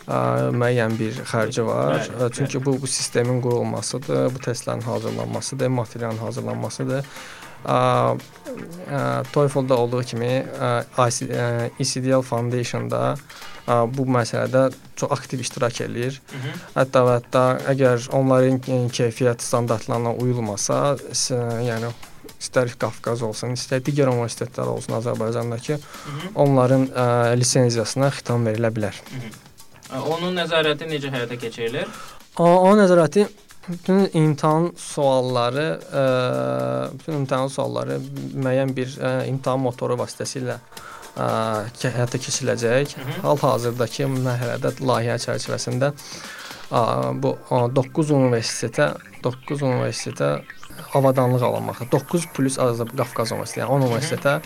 ə, 0.07 0.51
müəyyən 0.55 0.97
bir 0.99 1.21
xərci 1.29 1.67
var. 1.67 2.01
Bəli, 2.09 2.33
Çünki 2.39 2.59
bəli. 2.59 2.65
bu 2.67 2.77
bu 2.83 2.91
sistemin 2.91 3.43
qurulmasıdır, 3.45 4.33
bu 4.35 4.43
testlərin 4.43 4.83
hazırlanmasıdır, 4.87 5.69
materialın 5.69 6.19
hazırlanmasıdır. 6.19 7.05
TOEFL-da 9.33 9.77
olduğu 9.77 10.03
kimi 10.03 10.47
ECDL 11.79 12.23
Foundation-da 12.23 13.17
bu 13.67 14.07
məsələdə 14.11 14.73
çox 14.97 15.13
aktiv 15.13 15.41
iştirak 15.41 15.81
eləyir. 15.81 16.21
Hı 16.31 16.37
-hı. 16.37 16.55
Hətta 16.75 17.03
və 17.07 17.13
hətta 17.21 17.43
əgər 17.73 18.09
onların 18.11 18.59
keyfiyyət 18.91 19.43
standartlarına 19.43 20.15
uyulmasa, 20.15 20.97
yəni 21.71 21.93
istər 22.41 22.73
Qafqaz 22.79 23.23
olsun, 23.23 23.55
istər 23.55 23.83
digər 23.87 24.11
universitetlər 24.11 24.67
olsun 24.67 24.95
Azərbaycandakı, 24.99 25.73
Hı 25.73 25.79
-hı. 25.79 26.33
onların 26.35 26.87
ə, 26.87 27.37
lisenziyasına 27.37 28.11
xitam 28.11 28.47
verilə 28.47 28.71
bilər. 28.75 28.95
Hı 29.15 29.19
-hı. 29.23 29.31
Onun 30.09 30.37
nəzarəti 30.37 30.89
necə 30.89 31.11
həyata 31.13 31.37
keçirilir? 31.37 31.87
O, 32.39 32.45
o 32.45 32.77
nəzarəti 32.77 33.27
bütün 33.69 34.09
imtahan 34.19 34.73
sualları, 34.77 35.67
ə, 35.81 36.03
e, 36.03 36.99
bütün 36.99 37.21
imtahan 37.23 37.51
sualları 37.53 37.99
müəyyən 38.35 38.75
bir 38.77 38.97
ə, 38.97 39.13
e, 39.23 39.29
imtahan 39.31 39.63
motoru 39.63 39.97
vasitəsilə 40.01 40.59
ə, 40.59 41.27
e, 41.27 41.93
həyata 41.95 42.21
keçiriləcək. 42.23 42.97
Hal-hazırdakı 43.23 44.09
mərhələdə 44.17 44.75
layihə 44.83 45.19
çərçivəsində 45.23 45.93
ə, 45.93 46.83
bu 47.23 47.37
9 47.79 48.13
universitetə 48.19 48.93
9 49.23 49.63
universitetə 49.63 50.35
avadanlıq 50.95 51.43
alınmaqda. 51.47 51.91
9 51.93 52.29
plus 52.35 52.59
Qafqaz 52.59 53.33
Universiteti, 53.33 53.63
yəni 53.63 53.71
10 53.71 53.87
universitetə 53.89 54.39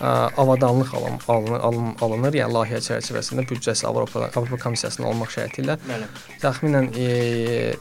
avadanlıq 0.00 0.94
alın, 0.94 1.18
alınır, 1.28 1.60
alın, 1.60 1.92
alınır, 2.00 2.34
yəni 2.36 2.52
layihə 2.52 2.80
çərçivəsində 2.84 3.46
büdcəsi 3.48 3.86
Avropa 3.88 4.26
Avropa 4.28 4.58
Komissiyasının 4.60 5.08
olmaq 5.08 5.30
şərti 5.32 5.62
ilə 5.64 5.78
Bəli. 5.86 6.08
təxminən 6.42 6.90
e, 7.00 7.06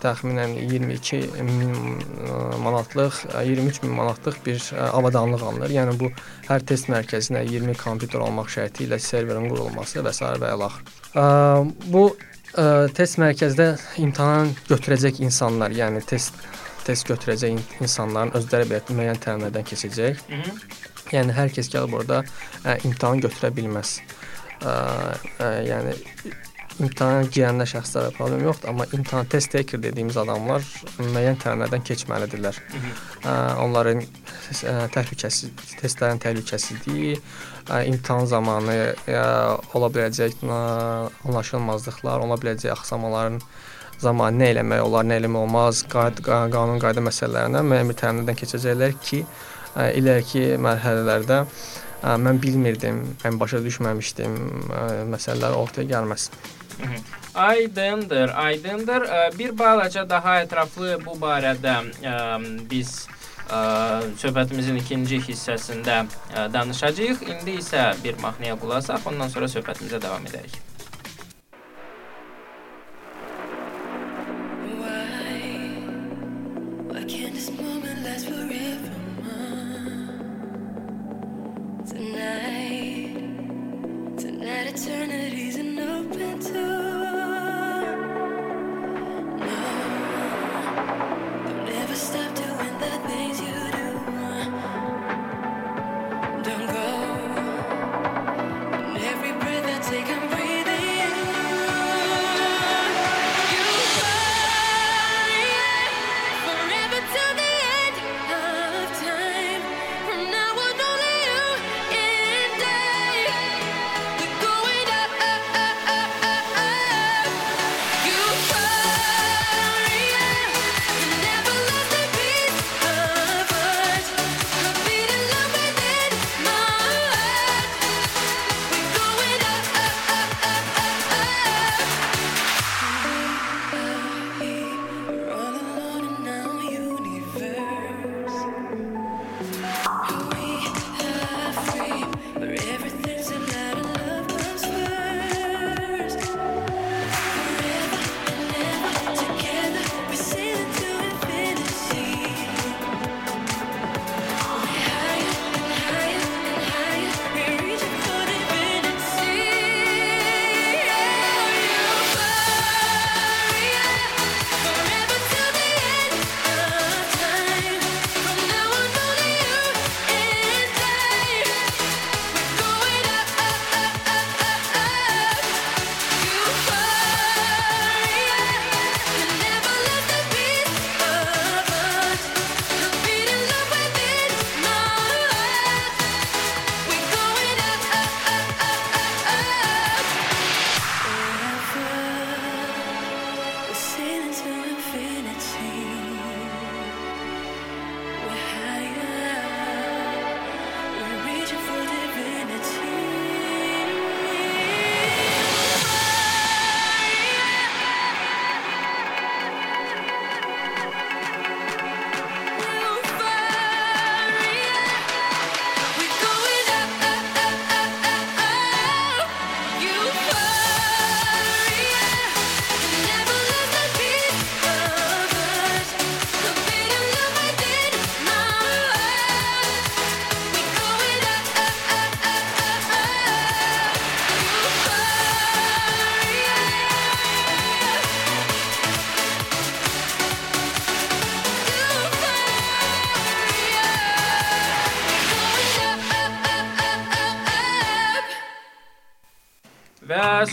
təxminən 0.03 0.55
22 0.71 1.19
min 1.43 1.73
manatlıq, 2.63 3.19
23 3.35 3.81
min 3.83 3.97
manatlıq 3.99 4.39
bir 4.45 4.69
avadanlıq 4.91 5.43
alınır. 5.43 5.75
Yəni 5.75 5.97
bu 5.99 6.11
hər 6.47 6.63
test 6.63 6.87
mərkəzinə 6.93 7.43
20 7.49 7.75
kompüter 7.83 8.23
olmaq 8.23 8.51
şərti 8.53 8.87
ilə 8.87 8.99
serverin 8.99 9.49
qurulması 9.51 10.05
və 10.05 10.15
s. 10.15 10.31
və 10.39 10.55
ilax. 10.55 10.79
Bu 11.91 12.07
ə, 12.55 12.87
test 12.95 13.19
mərkəzdə 13.19 13.73
imtahan 14.07 14.55
götürəcək 14.71 15.19
insanlar, 15.25 15.75
yəni 15.75 16.03
test 16.07 16.39
test 16.85 17.07
götürəcək 17.09 17.81
insanların 17.81 18.35
özləri 18.37 18.67
belə 18.69 18.93
müəyyən 18.93 19.21
təlimlərdən 19.23 19.65
keçəcək. 19.71 20.19
Hı 20.29 20.41
-hı. 20.41 20.51
Yəni 21.13 21.35
hər 21.37 21.51
kəs 21.53 21.69
gəlib 21.73 21.99
orada 21.99 22.23
ə, 22.63 22.79
imtahan 22.87 23.21
götürə 23.21 23.51
bilməz. 23.53 23.99
Ə, 24.65 24.71
ə, 24.71 25.49
yəni 25.67 25.93
imtahana 26.83 27.27
girəndə 27.31 27.67
şəxslərə 27.69 28.11
problem 28.17 28.41
yoxdur, 28.43 28.71
amma 28.71 28.87
imtahan 28.95 29.29
test 29.31 29.53
taker 29.53 29.79
dediyimiz 29.83 30.17
adamlar 30.19 30.65
müəyyən 30.99 31.37
təlimlərdən 31.43 31.85
keçməlidirlər. 31.87 32.57
Ə, 33.21 33.35
onların 33.63 34.01
ə, 34.01 34.73
təhlükəsiz 34.95 35.53
testlərin 35.79 36.19
təhlükəsizliyi, 36.25 37.15
ə, 37.69 37.83
imtahan 37.91 38.27
zamanı 38.31 38.79
ə, 38.91 39.23
ola 39.77 39.91
biləcək 39.93 40.41
ə, 40.43 40.59
anlaşılmazlıqlar, 41.29 42.25
ola 42.25 42.39
biləcək 42.41 42.75
axsamaların 42.75 43.39
zamanı 44.01 44.41
nə 44.41 44.51
eləmək 44.55 44.81
olar, 44.83 45.07
nə 45.07 45.21
eləmək 45.21 45.45
olmaz, 45.45 45.83
qayda, 45.91 46.25
qanun 46.51 46.81
qayda 46.83 47.03
məsələlərindən 47.05 47.69
müəyyən 47.69 47.91
bir 47.91 47.99
təlimlərdən 48.01 48.39
keçəcəklər 48.41 48.97
ki, 49.05 49.21
iləriki 49.75 50.55
mərhələlərdə 50.61 51.41
mən 52.21 52.37
bilmirdim, 52.41 53.01
mən 53.23 53.39
başa 53.41 53.59
düşməmişdim, 53.65 54.35
məsələlər 55.11 55.55
ortaya 55.57 55.87
gəlməz. 55.89 56.29
Aydındır, 57.35 58.29
aydındır. 58.35 59.07
Bir 59.39 59.57
balaca 59.57 60.03
daha 60.09 60.39
ətraflı 60.43 60.99
bu 61.05 61.15
barədə 61.21 61.75
biz 62.69 63.07
söhbətimizin 64.21 64.77
ikinci 64.81 65.19
hissəsində 65.23 66.03
danışacağıq. 66.53 67.25
İndi 67.33 67.59
isə 67.63 67.91
bir 68.03 68.19
mahnıya 68.21 68.55
qulaq 68.61 68.83
asaq, 68.83 69.09
ondan 69.11 69.33
sonra 69.33 69.49
söhbətimizə 69.51 70.01
davam 70.01 70.25
edərik. 70.29 70.61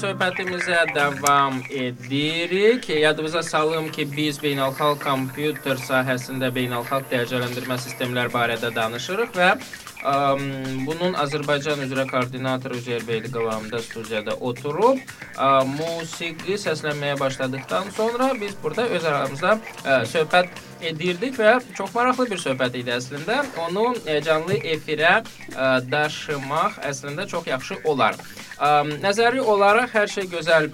Söhbətimizə 0.03 0.95
davam 0.95 1.61
edirik. 1.71 2.89
Yadımıza 2.89 3.43
salım 3.43 3.89
ki, 3.95 4.09
biz 4.17 4.41
beynəlxalq 4.43 5.05
kompüter 5.05 5.79
sahəsində 5.79 6.51
beynəlxalq 6.57 7.07
dərəcələndirmə 7.13 7.79
sistemlər 7.85 8.33
barədə 8.35 8.73
danışırıq 8.75 9.37
və 9.39 9.53
bunun 10.03 11.15
Azərbaycan 11.15 11.85
üzrə 11.85 12.07
koordinatoru 12.11 12.77
Üzeyir 12.81 13.07
Beyliqovamda 13.07 13.79
studiyada 13.83 14.35
oturub 14.41 14.99
musiqi 15.79 16.59
səslənməyə 16.59 17.19
başladıqdan 17.21 17.91
sonra 17.97 18.33
biz 18.41 18.57
burada 18.63 18.89
öz 18.89 19.05
aramızda 19.05 19.59
ə, 19.85 20.03
söhbət 20.11 20.51
edirdik 20.83 21.39
və 21.39 21.61
çox 21.77 21.95
maraqlı 21.95 22.27
bir 22.31 22.43
söhbət 22.43 22.81
idi 22.83 22.91
əslində. 22.97 23.43
Onu 23.69 23.93
ə, 24.03 24.19
canlı 24.27 24.59
efirə 24.75 25.21
ə, 25.23 25.69
daşımaq 25.87 26.83
əslində 26.91 27.29
çox 27.31 27.47
yaxşı 27.47 27.83
olar. 27.85 28.19
Nəzəri 29.03 29.41
olaraq 29.41 29.91
hər 29.91 30.11
şey 30.11 30.29
gözəl 30.31 30.69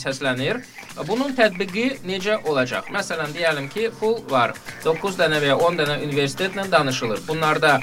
səslənir. 0.00 0.58
Bunun 1.06 1.36
tətbiqi 1.38 2.02
necə 2.04 2.34
olacaq? 2.50 2.88
Məsələn, 2.92 3.30
deyəlim 3.36 3.68
ki, 3.72 3.90
pul 4.00 4.18
var. 4.30 4.56
9 4.84 5.20
dənə 5.20 5.38
və 5.40 5.52
ya 5.52 5.56
10 5.56 5.78
dənə 5.78 5.98
universitetlə 6.04 6.66
danışılır. 6.72 7.22
Bunlarda 7.28 7.78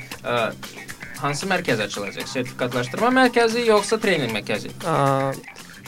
hansı 1.21 1.49
mərkəz 1.49 1.83
açılacaq? 1.85 2.27
Sertifikatlaşdırma 2.31 3.09
mərkəzi 3.21 3.65
yoxsa 3.67 3.99
trening 4.01 4.33
mərkəzi? 4.35 4.73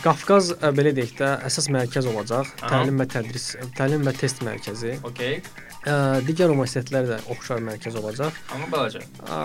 Qafqaz 0.01 0.55
belə 0.77 0.93
deyək 0.97 1.11
də 1.19 1.33
əsas 1.47 1.67
mərkəz 1.73 2.07
olacaq. 2.09 2.49
Aha. 2.61 2.69
Təlim 2.71 3.01
və 3.01 3.05
tədris, 3.11 3.51
təlim 3.77 4.07
və 4.07 4.15
test 4.17 4.41
mərkəzi. 4.45 4.95
Okay. 5.11 5.41
Ə, 5.81 5.93
digər 6.27 6.51
universitetlər 6.53 7.07
də 7.09 7.15
oxşar 7.33 7.61
mərkəz 7.65 7.95
olacaq. 7.97 8.35
Amma 8.53 8.67
balaca. 8.69 9.01
Ə, 9.25 9.39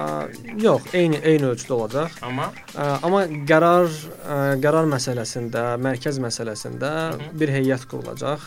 yox, 0.60 0.90
eyni 0.92 1.16
eyni 1.24 1.48
ölçüdə 1.48 1.72
olacaq. 1.78 2.18
Amma 2.26 2.50
Ə, 2.76 2.88
amma 3.06 3.22
qərar 3.48 3.88
ə, 3.88 4.36
qərar 4.60 4.88
məsələsində, 4.90 5.64
mərkəz 5.80 6.20
məsələsində 6.20 6.92
hı. 7.06 7.30
bir 7.40 7.54
heyət 7.56 7.88
qurulacaq. 7.88 8.44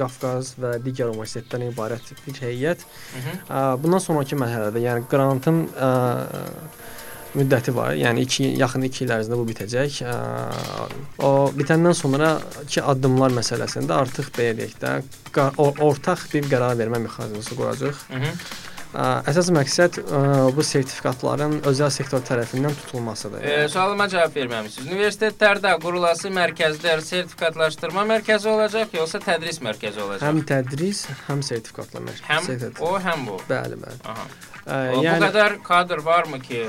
Qafqaz 0.00 0.54
və 0.62 0.76
digər 0.86 1.12
universitetlərdən 1.12 1.74
ibarət 1.74 2.14
bir 2.24 2.40
heyət. 2.46 2.86
Mhm. 3.20 3.44
Ə, 3.50 3.64
bundan 3.84 4.04
sonrakı 4.06 4.40
mərhələdə, 4.40 4.80
yəni 4.86 5.04
qrantın 5.12 5.66
ə, 5.76 5.92
müddəti 7.36 7.74
var. 7.76 7.94
Yəni 7.98 8.24
2 8.26 8.50
yaxın 8.62 8.86
2 8.88 9.04
il 9.04 9.12
ərzində 9.16 9.38
bu 9.40 9.46
bitəcək. 9.50 9.98
O 11.22 11.32
bitəndən 11.56 11.94
sonrakı 11.96 12.84
addımlar 12.92 13.34
məsələsində 13.40 13.96
artıq 14.02 14.32
belə 14.36 14.54
deyək 14.62 14.78
də 14.82 14.94
ortaq 15.58 16.26
bir 16.32 16.48
qərar 16.52 16.78
vermə 16.78 17.02
mexanizmi 17.06 17.58
quracağıq. 17.58 18.06
Mhm. 18.16 18.40
Ə, 18.96 19.06
Əsas 19.28 19.50
məqsəd 19.52 19.96
bu 20.56 20.62
sertifikatların 20.64 21.58
özəl 21.68 21.90
sektor 21.92 22.22
tərəfindən 22.24 22.72
tutulmasıdır. 22.80 23.42
E, 23.44 23.68
sualıma 23.68 24.06
cavab 24.08 24.32
verməmisiniz. 24.38 24.86
Universitetlərdə 24.88 25.74
qurulası 25.82 26.30
mərkəzlər 26.32 27.02
sertifikatlaşdırma 27.04 28.06
mərkəzi 28.14 28.48
olacaq, 28.48 28.94
yoxsa 28.96 29.20
tədris 29.26 29.60
mərkəzi 29.66 30.00
olacaq? 30.00 30.24
Həm 30.24 30.40
tədris, 30.48 31.02
həm 31.26 31.42
sertifikatla 31.44 32.00
məşğul. 32.06 32.26
həm 32.30 32.48
sertifikat. 32.48 32.80
o, 32.88 32.94
həm 33.10 33.26
bu. 33.28 33.36
Bəli, 33.50 33.80
bəli. 33.84 34.00
Aha. 34.14 34.26
Ə, 34.66 34.78
O, 34.96 34.96
bu 34.96 35.04
yəni 35.04 35.28
qədər 35.28 35.58
kadr 35.66 36.00
varmı 36.06 36.40
ki, 36.42 36.62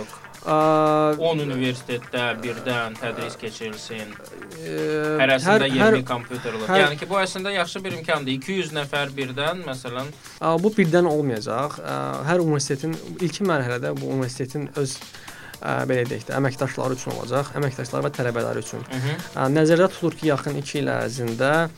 ə, 0.45 1.15
10 1.17 1.41
universitetdə 1.45 2.25
birdən 2.43 2.95
tədris 2.99 3.35
keçirilsin? 3.41 4.11
ə, 4.13 5.19
Hərəsində 5.21 5.67
hər- 5.67 5.67
20 5.69 5.81
hər- 5.83 6.03
kompüterlər. 6.11 6.67
hər- 6.69 6.83
Yəni 6.85 6.99
ki, 6.99 7.05
bu 7.09 7.15
əslində 7.21 7.53
yaxşı 7.55 7.81
bir 7.83 7.91
imkandır. 7.99 8.31
200 8.41 8.71
nəfər 8.77 9.13
birdən, 9.17 9.63
məsələn, 9.65 10.11
Ə, 10.41 10.53
Bu 10.61 10.69
birdən 10.77 11.05
olmayacaq. 11.09 11.79
Ə, 11.79 11.95
Hər 12.27 12.39
universitetin 12.43 12.93
ilkin 13.21 13.47
mərhələdə 13.47 13.95
bu 13.99 14.07
universitetin 14.13 14.69
öz 14.75 14.97
ə, 15.61 15.85
belə 15.89 16.05
deyək 16.05 16.27
də 16.29 16.35
əməkdaşları 16.37 16.93
üçün 16.99 17.11
olacaq, 17.17 17.53
əməkdaşlar 17.57 18.03
və 18.05 18.11
tələbələri 18.13 18.61
üçün. 18.61 18.83
Mhm. 18.93 19.15
Ə, 19.35 19.47
Nəzərdə 19.57 19.89
tutulur 19.93 20.15
ki, 20.19 20.27
yaxın 20.27 20.55
2 20.61 20.79
il 20.79 20.87
ərzində 20.93 21.69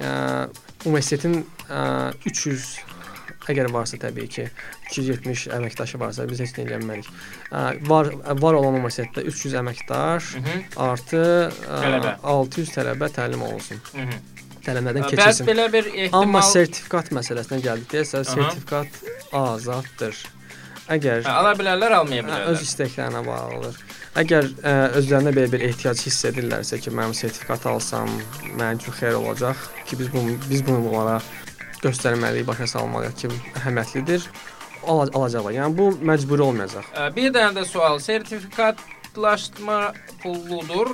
ə, 0.00 0.48
universitetin 0.86 1.44
ə, 1.68 2.14
300 2.24 2.78
əgər 3.48 3.70
varsa 3.72 3.96
təbii 4.00 4.28
ki, 4.28 4.46
270 4.92 5.48
əməkdaşı 5.56 5.98
varsa 6.00 6.26
biz 6.30 6.40
heç 6.44 6.52
nə 6.58 6.64
edə 6.66 6.78
bilmərik. 6.80 7.08
Var 7.88 8.10
var 8.42 8.54
olan 8.60 8.78
universitetdə 8.80 9.24
300 9.30 9.54
əməkdaş 9.62 10.30
Mhm. 10.40 10.64
artı 10.76 11.22
ə, 11.48 11.82
Tələbə. 11.84 12.16
600 12.22 12.74
tələbə 12.76 13.08
təlim 13.16 13.42
olunsun. 13.42 13.80
Mhm. 13.94 14.18
Təlimlərdən 14.68 15.04
Bəs 15.06 15.14
keçirsin. 15.16 15.46
belə 15.48 15.68
bir 15.72 15.86
ehtimal 15.86 16.22
Amma 16.22 16.42
sertifikat 16.42 17.08
məsələsinə 17.16 17.60
gəldikdə 17.64 18.04
sertifikat 18.04 18.88
azaddır. 19.32 20.16
Əgər 20.88 21.22
Hə, 21.24 21.32
ala 21.40 21.52
bilərlər, 21.56 21.92
almaya 22.00 22.22
Hə, 22.22 22.26
öz 22.26 22.58
bilərlər. 22.58 22.62
istəklərinə 22.66 23.20
bağlıdır. 23.26 23.74
Əgər 24.18 24.46
ə, 24.64 24.72
özlərində 24.98 25.32
belə 25.36 25.50
bir 25.52 25.60
ehtiyac 25.68 26.00
hiss 26.00 26.24
edirlərsə 26.24 26.78
ki, 26.80 26.90
mənim 26.90 27.12
sertifikat 27.14 27.66
alsam, 27.70 28.08
mənim 28.56 28.80
üçün 28.80 28.96
xeyir 28.96 29.18
olacaq 29.20 29.56
ki, 29.86 29.98
biz 30.00 30.08
bunu 30.12 30.38
biz 30.48 30.64
bunu 30.66 30.80
bunlara 30.88 31.18
göstərməliyik, 31.84 32.46
başa 32.48 32.66
salmalıyıq 32.74 33.16
ki, 33.22 33.30
əhəmiyyətlidir. 33.60 34.28
Ala 34.88 35.08
alacaqlar. 35.12 35.52
Yəni 35.56 35.76
bu 35.76 35.88
məcburi 36.06 36.44
olmayacaq. 36.46 36.86
Bir 37.16 37.32
dənə 37.34 37.56
də 37.58 37.64
sual. 37.66 37.98
Sertifikatlaşma 38.00 39.78
pulludur. 40.22 40.92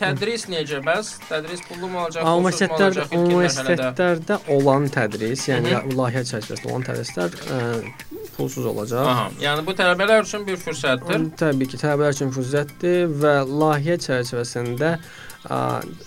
Tədris 0.00 0.48
necə 0.50 0.82
bəs? 0.84 1.14
Tədris 1.28 1.62
pullu 1.68 1.88
mu 1.92 2.02
olacaq? 2.02 2.26
mu 2.26 3.22
Universitetlərdə 3.22 4.40
olan 4.56 4.90
tədris, 4.92 5.46
yəni 5.50 5.76
Hı 5.76 5.96
layihə 5.96 6.26
çərçivəsində 6.32 6.74
olan 6.74 6.86
tədrislər 6.90 7.38
ə, 7.56 7.62
pulsuz 8.36 8.66
olacaq. 8.66 9.06
Aha. 9.14 9.26
Yəni 9.42 9.64
bu 9.66 9.78
tələbələr 9.78 10.26
üçün 10.26 10.44
bir 10.46 10.60
fürsətdir. 10.60 11.30
Təbii 11.40 11.70
ki, 11.70 11.80
tələbələr 11.80 12.18
üçün 12.18 12.34
fürsətdir 12.34 13.10
və 13.22 13.34
layihə 13.46 13.98
çərçivəsində 14.06 14.96
ə, 14.98 15.29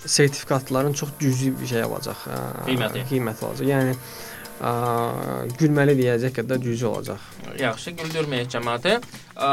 sertifikatların 0.06 0.92
çox 0.92 1.08
cüzi 1.20 1.60
bir 1.60 1.66
şey 1.66 1.84
olacaq. 1.84 2.20
Ə, 2.26 2.38
Qiyməti. 2.68 3.02
Qiyməti 3.10 3.44
olacaq. 3.48 3.66
Yəni 3.66 3.96
ə, 4.60 4.74
gülməli 5.58 5.96
deyəcək 5.98 6.36
qədər 6.38 6.62
cüzi 6.62 6.86
olacaq. 6.86 7.26
Yaxşı, 7.58 7.96
güldürməyək 7.98 8.54
cəmaəti. 8.54 9.00
Ə, 9.36 9.50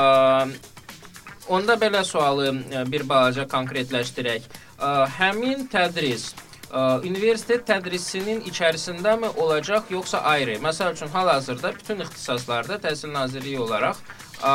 Onda 1.51 1.73
belə 1.75 2.03
sualı 2.05 2.51
ə, 2.53 2.85
bir 2.87 3.03
balaca 3.09 3.47
konkretləşdirək. 3.49 4.45
Ə, 4.77 4.91
Həmin 5.17 5.65
tədris 5.73 6.29
ə, 6.69 7.01
universitet 7.01 7.65
tədrisinin 7.67 8.45
içərisindəmi 8.47 9.33
olacaq 9.41 9.89
yoxsa 9.91 10.21
ayrı? 10.35 10.59
Məsəl 10.63 10.93
üçün 10.93 11.09
hal-hazırda 11.11 11.73
bütün 11.79 12.05
ixtisaslarda 12.05 12.77
Təhsil 12.85 13.11
Nazirliyi 13.17 13.59
olaraq 13.59 13.97
ə, 14.45 14.53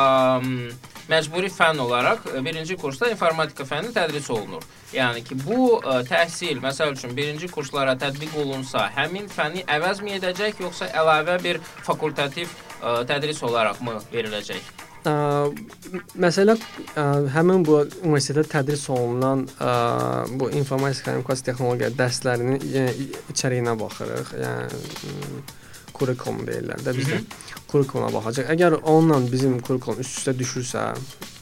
məcburi 1.11 1.49
fənn 1.53 1.79
olaraq 1.83 2.25
ə, 2.31 2.41
birinci 2.45 2.77
kursda 2.79 3.11
informatika 3.13 3.65
fənni 3.67 3.93
tədris 3.95 4.29
olunur. 4.33 4.65
Yəni 4.95 5.23
ki, 5.27 5.37
bu 5.43 5.77
ə, 5.79 6.01
təhsil 6.07 6.61
məsəl 6.63 6.95
üçün 6.95 7.15
birinci 7.17 7.49
kurslara 7.51 7.97
tətbiq 7.99 8.35
olunsa, 8.41 8.87
həmin 8.95 9.29
fənni 9.31 9.65
əvəzmi 9.77 10.17
edəcək 10.19 10.63
yoxsa 10.63 10.91
əlavə 11.01 11.39
bir 11.43 11.61
fakultativ 11.87 12.51
ə, 12.81 13.03
tədris 13.09 13.43
olaraqmı 13.47 13.99
veriləcək? 14.13 14.73
Ə, 15.07 15.13
məsələ 16.19 16.57
ə, 16.57 17.05
həmin 17.35 17.63
bu 17.67 17.77
universitetdə 18.01 18.49
tədris 18.57 18.87
olunan 18.91 19.45
ə, 19.59 19.71
bu 20.39 20.49
informatika, 20.51 21.13
kommunikasiya 21.13 21.51
texnologiya 21.53 21.93
dərslərinin 21.95 22.67
yəni, 22.73 23.07
içəriyinə 23.31 23.77
baxırıq. 23.79 24.35
Yəni 24.43 24.83
kurikulum 25.99 26.43
deyirlər 26.47 26.81
də 26.85 26.93
bizdə. 26.97 27.19
Kurikuluma 27.71 28.09
baxacaq. 28.15 28.49
Əgər 28.55 28.77
onunla 28.83 29.19
bizim 29.31 29.59
kurikulum 29.65 29.99
üst-üstə 30.03 30.33
düşürsə, 30.39 30.83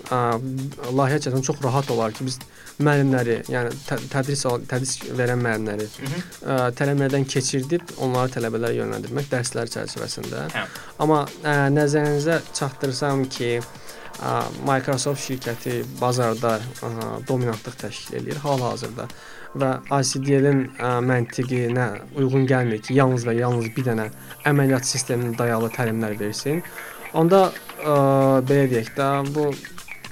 ə, 0.10 0.20
layihə 0.98 1.20
çəkən 1.28 1.44
çox 1.46 1.62
rahat 1.66 1.92
olar 1.94 2.12
ki, 2.16 2.26
biz 2.30 2.40
müəllimləri, 2.82 3.38
yəni 3.54 3.72
tə 3.88 3.96
tədris 4.12 4.42
tədris 4.72 4.96
verən 5.16 5.40
müəllimləri 5.46 5.86
Mhm. 6.02 6.24
ə, 6.44 6.58
tələbələrdən 6.80 7.28
keçirdib 7.32 7.96
onları 8.04 8.34
tələbələrə 8.36 8.74
yönləndirmək 8.82 9.30
dərslər 9.32 9.72
çərçivəsində. 9.78 10.48
Hə. 10.56 10.66
Amma 11.00 11.22
ə, 11.44 11.56
nəzərinizə 11.78 12.42
çatdırsam 12.54 13.26
ki, 13.30 13.58
Microsoft 14.66 15.20
şirkəti 15.28 15.82
bazarda 16.00 16.54
dominantlıq 17.28 17.76
təşkil 17.82 18.16
eləyir 18.22 18.38
hal-hazırda 18.46 19.10
və 19.60 19.72
ICDL-in 19.88 20.66
məntiqinə 21.08 21.88
uyğun 22.20 22.48
gəlmir 22.50 22.82
ki, 22.86 22.96
yalnız 23.00 23.26
və 23.28 23.38
yalnız 23.40 23.72
bir 23.76 23.88
dənə 23.90 24.10
əməliyyat 24.50 24.88
sisteminin 24.88 25.38
dayalı 25.40 25.72
təlimlər 25.76 26.18
versin. 26.20 26.62
Onda 27.16 27.48
ə, 27.48 27.96
belə 28.48 28.68
deyək 28.72 28.92
də 28.98 29.10
bu 29.36 29.50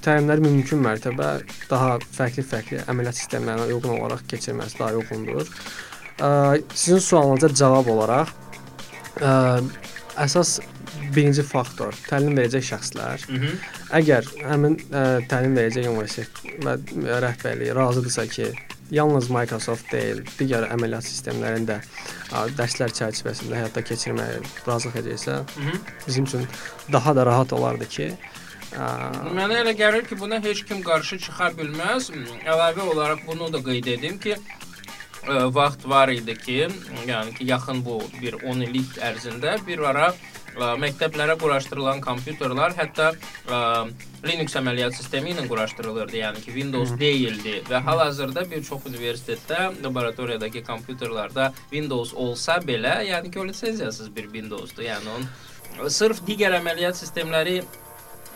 təlimləri 0.03 0.43
mümkün 0.43 0.83
mərtəbə 0.83 1.29
daha 1.69 1.97
fərqli-fərqli 2.15 2.83
əməliyyat 2.91 3.19
sistemlərinə 3.19 3.67
uyğun 3.71 3.97
olaraq 3.97 4.23
keçirməsi 4.31 4.79
daha 4.79 4.99
uyğundur. 4.99 5.49
Ə, 6.23 6.29
sizin 6.73 7.03
sualınıza 7.03 7.51
cavab 7.59 7.91
olaraq 7.91 8.31
ə, 9.19 9.33
əsas 10.23 10.59
birinci 11.13 11.43
faktor 11.45 11.95
təlim 12.07 12.37
verəcək 12.37 12.69
şəxslər. 12.71 13.25
Mhm. 13.29 13.57
Əgər 13.99 14.29
həmin 14.47 14.77
ə, 14.89 15.03
təlim 15.29 15.57
verəcək 15.59 15.89
universitet 15.89 16.63
və 16.63 16.77
rəhbərliyi 17.23 17.75
razıdırsa 17.77 18.27
ki, 18.31 18.53
yalnız 18.91 19.29
Microsoft 19.29 19.91
deyil, 19.91 20.23
digər 20.39 20.67
əməliyyat 20.73 21.07
sistemlərində 21.07 21.79
ə, 21.79 22.45
dərslər 22.57 22.93
çərçivəsində 22.97 23.59
həyata 23.61 23.83
keçirməyə 23.85 24.41
razılıq 24.67 24.99
edəcəksə, 25.03 25.37
bizim 26.07 26.27
üçün 26.29 26.47
daha 26.91 27.15
da 27.15 27.25
rahat 27.25 27.53
olardı 27.53 27.89
ki, 27.89 28.13
Ə, 28.73 28.85
Mənə 29.37 29.59
elə 29.61 29.75
gəlir 29.77 30.01
ki, 30.07 30.15
buna 30.17 30.39
heç 30.41 30.63
kim 30.65 30.79
qarşı 30.81 31.19
çıxa 31.21 31.51
bilməz. 31.53 32.07
Əlavə 32.41 32.81
olaraq 32.89 33.19
bunu 33.27 33.51
da 33.53 33.59
qeyd 33.61 33.85
edim 33.85 34.17
ki, 34.17 34.33
ə, 34.33 35.35
vaxt 35.53 35.85
var 35.85 36.09
idi 36.09 36.33
ki, 36.33 36.55
yəni 37.05 37.35
ki, 37.37 37.45
yaxın 37.51 37.83
bu 37.85 37.99
bir 38.17 38.39
10 38.41 38.65
illik 38.65 38.97
ərzində 38.97 39.59
bir 39.67 39.83
ara 39.91 40.07
ə, 40.09 40.32
məktəblərə 40.55 41.35
quraşdırılan 41.41 42.01
kompüterlər 42.03 42.75
hətta 42.77 43.11
ə, 43.13 43.59
Linux 44.23 44.55
əməliyyat 44.55 44.95
sistemi 44.95 45.33
ilə 45.33 45.45
quraşdırılırdı. 45.49 46.19
Yəni 46.21 46.43
ki, 46.43 46.53
Windows 46.55 46.93
deyildi 46.99 47.59
və 47.69 47.81
hal-hazırda 47.83 48.45
bir 48.51 48.63
çox 48.63 48.85
universitetdə 48.89 49.71
laboratoriyadakı 49.83 50.63
kompüterlərdə 50.67 51.51
Windows 51.71 52.13
olsa 52.13 52.59
belə, 52.63 53.01
yəni 53.09 53.31
ki, 53.31 53.39
o 53.39 53.47
lisenziyasız 53.47 54.15
bir 54.15 54.29
Windowsdur. 54.31 54.85
Yəni 54.87 55.15
onun 55.15 55.89
sırf 55.89 56.21
digər 56.27 56.59
əməliyyat 56.59 56.99
sistemləri 56.99 57.61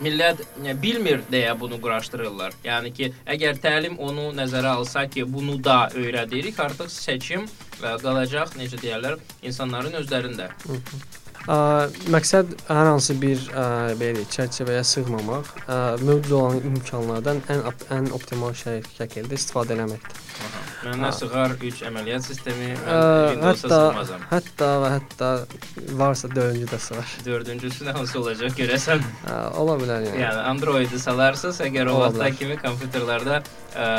millət 0.02 0.42
e, 0.62 0.74
bilmir 0.82 1.22
deyə 1.30 1.54
bunu 1.58 1.78
quraşdırırlar. 1.82 2.54
Yəni 2.66 2.92
ki, 2.94 3.12
əgər 3.26 3.58
təlim 3.62 3.98
onu 3.98 4.28
nəzərə 4.36 4.76
alsa 4.78 5.06
ki, 5.10 5.24
bunu 5.32 5.56
da 5.64 5.88
öyrədirik, 5.94 6.58
artıq 6.62 6.90
seçim 6.92 7.46
ə, 7.46 7.96
qalacaq, 8.02 8.54
necə 8.60 8.78
deyirlər, 8.82 9.18
insanların 9.42 9.98
özlərində. 10.02 10.52
Ə, 10.68 10.82
məqsəd 12.12 12.50
hər 12.68 12.88
hansı 12.90 13.14
bir 13.20 13.40
ə, 13.56 13.62
belə 14.00 14.24
çərçivəyə 14.28 14.82
sığmamaq, 14.84 15.48
ə, 15.64 15.76
mövcud 16.04 16.34
olan 16.36 16.58
imkanlardan 16.68 17.40
ən 17.54 17.62
ən 17.96 18.10
optimal 18.12 18.52
şəkildə 18.58 19.38
istifadə 19.38 19.76
etməkdir. 19.78 20.18
Aha. 20.38 20.60
Mənə 20.92 21.08
sığar 21.16 21.54
3 21.58 21.80
əməliyyat 21.88 22.26
sistemi, 22.28 22.68
Ə, 22.84 22.98
hətta 23.42 23.80
sığmazam. 23.88 24.26
hətta 24.30 24.68
və 24.84 24.90
hətta 24.98 25.30
varsa 25.98 26.28
dördüncü 26.34 26.68
də 26.70 26.78
sığar. 26.84 27.16
Dördüncüsü 27.26 27.88
nə 27.88 27.96
hansı 27.96 28.20
olacaq 28.20 28.54
görəsən? 28.60 29.02
Ə, 29.26 29.40
ola 29.58 29.74
bilər 29.80 30.04
yəni. 30.10 30.20
Yəni 30.22 30.44
Android-i 30.52 31.00
salarsınız, 31.02 31.62
əgər 31.66 31.90
o 31.90 31.98
bilər. 32.04 32.36
kimi 32.38 32.60
kompüterlərdə 32.62 33.40
ə, 33.74 33.90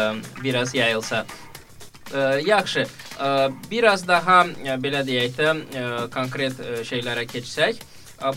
biraz 0.46 0.76
yayılsa. 0.78 1.26
Ə, 2.10 2.42
yaxşı. 2.48 2.88
Biraz 3.72 4.08
daha 4.08 4.42
belə 4.82 5.06
deyək 5.06 5.34
də 5.38 5.54
konkret 6.14 6.60
şeylərə 6.88 7.26
keçsək, 7.30 7.82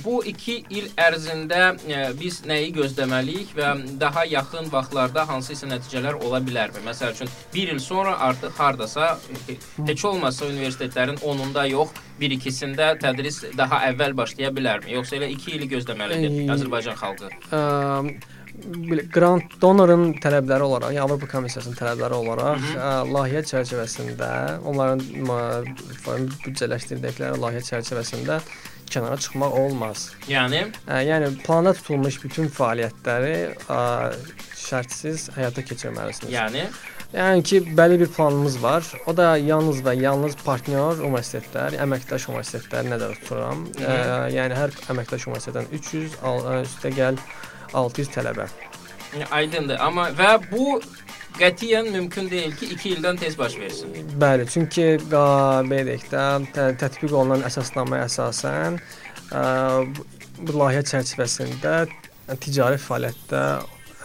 bu 0.05 0.21
2 0.27 0.57
il 0.71 0.89
ərzində 1.01 1.73
biz 2.19 2.43
nəyi 2.47 2.71
gözləməliyik 2.77 3.55
və 3.57 3.71
daha 4.01 4.25
yaxın 4.31 4.69
vaxtlarda 4.71 5.25
hansısa 5.29 5.67
nəticələr 5.71 6.19
ola 6.23 6.39
bilərmi? 6.45 6.83
Məsəl 6.87 7.15
üçün 7.17 7.31
1 7.55 7.73
il 7.75 7.81
sonra 7.83 8.15
artıq 8.29 8.53
hardasa 8.59 9.19
heç 9.87 10.05
olmasa 10.05 10.47
universitetlərin 10.47 11.19
10-unda 11.19 11.67
yox, 11.71 11.91
1-2-sində 12.21 12.93
tədris 13.03 13.43
daha 13.59 13.83
əvvəl 13.89 14.15
başlaya 14.19 14.53
bilərmi? 14.55 14.95
Yoxsa 14.99 15.19
elə 15.19 15.33
2 15.35 15.57
ili 15.57 15.71
gözləməlidir. 15.75 16.39
Azərbaycan 16.55 16.99
xalqı? 17.03 17.33
Ə, 17.51 18.15
belə 18.63 19.05
grant 19.13 19.55
donorun 19.63 20.13
tələbləri 20.23 20.67
olaraq, 20.67 20.93
yəni 20.95 21.05
Avropa 21.05 21.29
Komissiyasının 21.31 21.79
tələbləri 21.79 22.19
olaraq 22.19 22.69
ə, 22.75 22.91
layihə 23.09 23.43
çərçivəsində 23.49 24.29
onların 24.69 25.03
büdcələşdirdikləri 26.45 27.41
layihə 27.43 27.65
çərçivəsində 27.71 28.39
kənara 28.93 29.17
çıxmaq 29.25 29.55
olmaz. 29.57 30.11
Yəni 30.29 30.67
Ə, 30.85 31.01
yəni 31.09 31.33
planda 31.47 31.73
tutulmuş 31.79 32.21
bütün 32.23 32.51
fəaliyyətləri 32.53 33.37
ə, 33.73 33.83
şərtsiz 34.63 35.31
həyata 35.39 35.65
keçirməlisiniz. 35.69 36.35
Yəni 36.35 36.67
Yəni 37.13 37.43
ki, 37.45 37.59
bəlli 37.77 37.99
bir 38.01 38.09
planımız 38.09 38.55
var. 38.63 38.87
O 39.07 39.13
da 39.17 39.35
yalnız 39.37 39.83
və 39.85 39.93
yalnız 40.01 40.33
partnyor 40.47 41.03
universitetlər, 41.05 41.77
əməkdaş 41.85 42.25
universitetləri 42.31 42.89
nəzərdə 42.89 43.19
tuturam. 43.21 43.67
Ə, 43.77 43.97
yəni 44.33 44.57
hər 44.57 44.73
əməkdaş 44.95 45.27
universitetdən 45.29 45.69
300 45.77 46.17
al, 46.25 46.41
ə, 46.41 46.55
üstə 46.65 46.93
gəl 46.97 47.21
600 47.75 48.09
tələbə. 48.17 48.47
aydındır. 49.31 49.77
Amma 49.81 50.09
və 50.17 50.31
bu 50.51 50.81
qətiyyən 51.39 51.91
mümkün 51.93 52.31
deyil 52.31 52.55
ki, 52.57 52.67
2 52.77 52.91
ildən 52.97 53.19
tez 53.21 53.39
baş 53.39 53.59
versin. 53.59 53.93
Bəli, 54.21 54.47
çünki 54.53 54.87
qa- 55.11 55.65
belə 55.69 55.85
deyək 55.91 56.07
də, 56.13 56.25
tə- 56.55 56.73
tətbiq 56.81 57.13
olunan 57.13 57.45
əsasnamaya 57.49 58.07
əsasən 58.09 58.79
ə, 59.33 59.43
bu- 59.97 60.59
layihə 60.59 60.83
çərçivəsində 60.91 61.75
ticari 62.41 62.77
fəaliyyətdə 62.81 63.43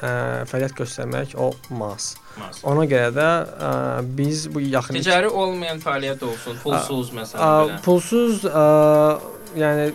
ə, 0.04 0.12
fəaliyyət 0.52 0.76
göstərmək 0.82 1.36
olmaz. 1.40 2.16
Olmaz. 2.38 2.60
Ona 2.64 2.84
görə 2.92 3.12
də 3.16 3.30
ə, 3.68 3.72
biz 4.20 4.48
bu 4.54 4.60
yaxın 4.64 5.00
Ticari 5.00 5.28
olmayan 5.30 5.80
fəaliyyət 5.84 6.24
olsun, 6.28 6.60
pulsuz 6.64 7.12
məsələn 7.16 7.44
Ə, 7.44 7.64
belə. 7.72 7.80
pulsuz 7.88 8.44
ə, 8.46 8.68
yəni 9.58 9.88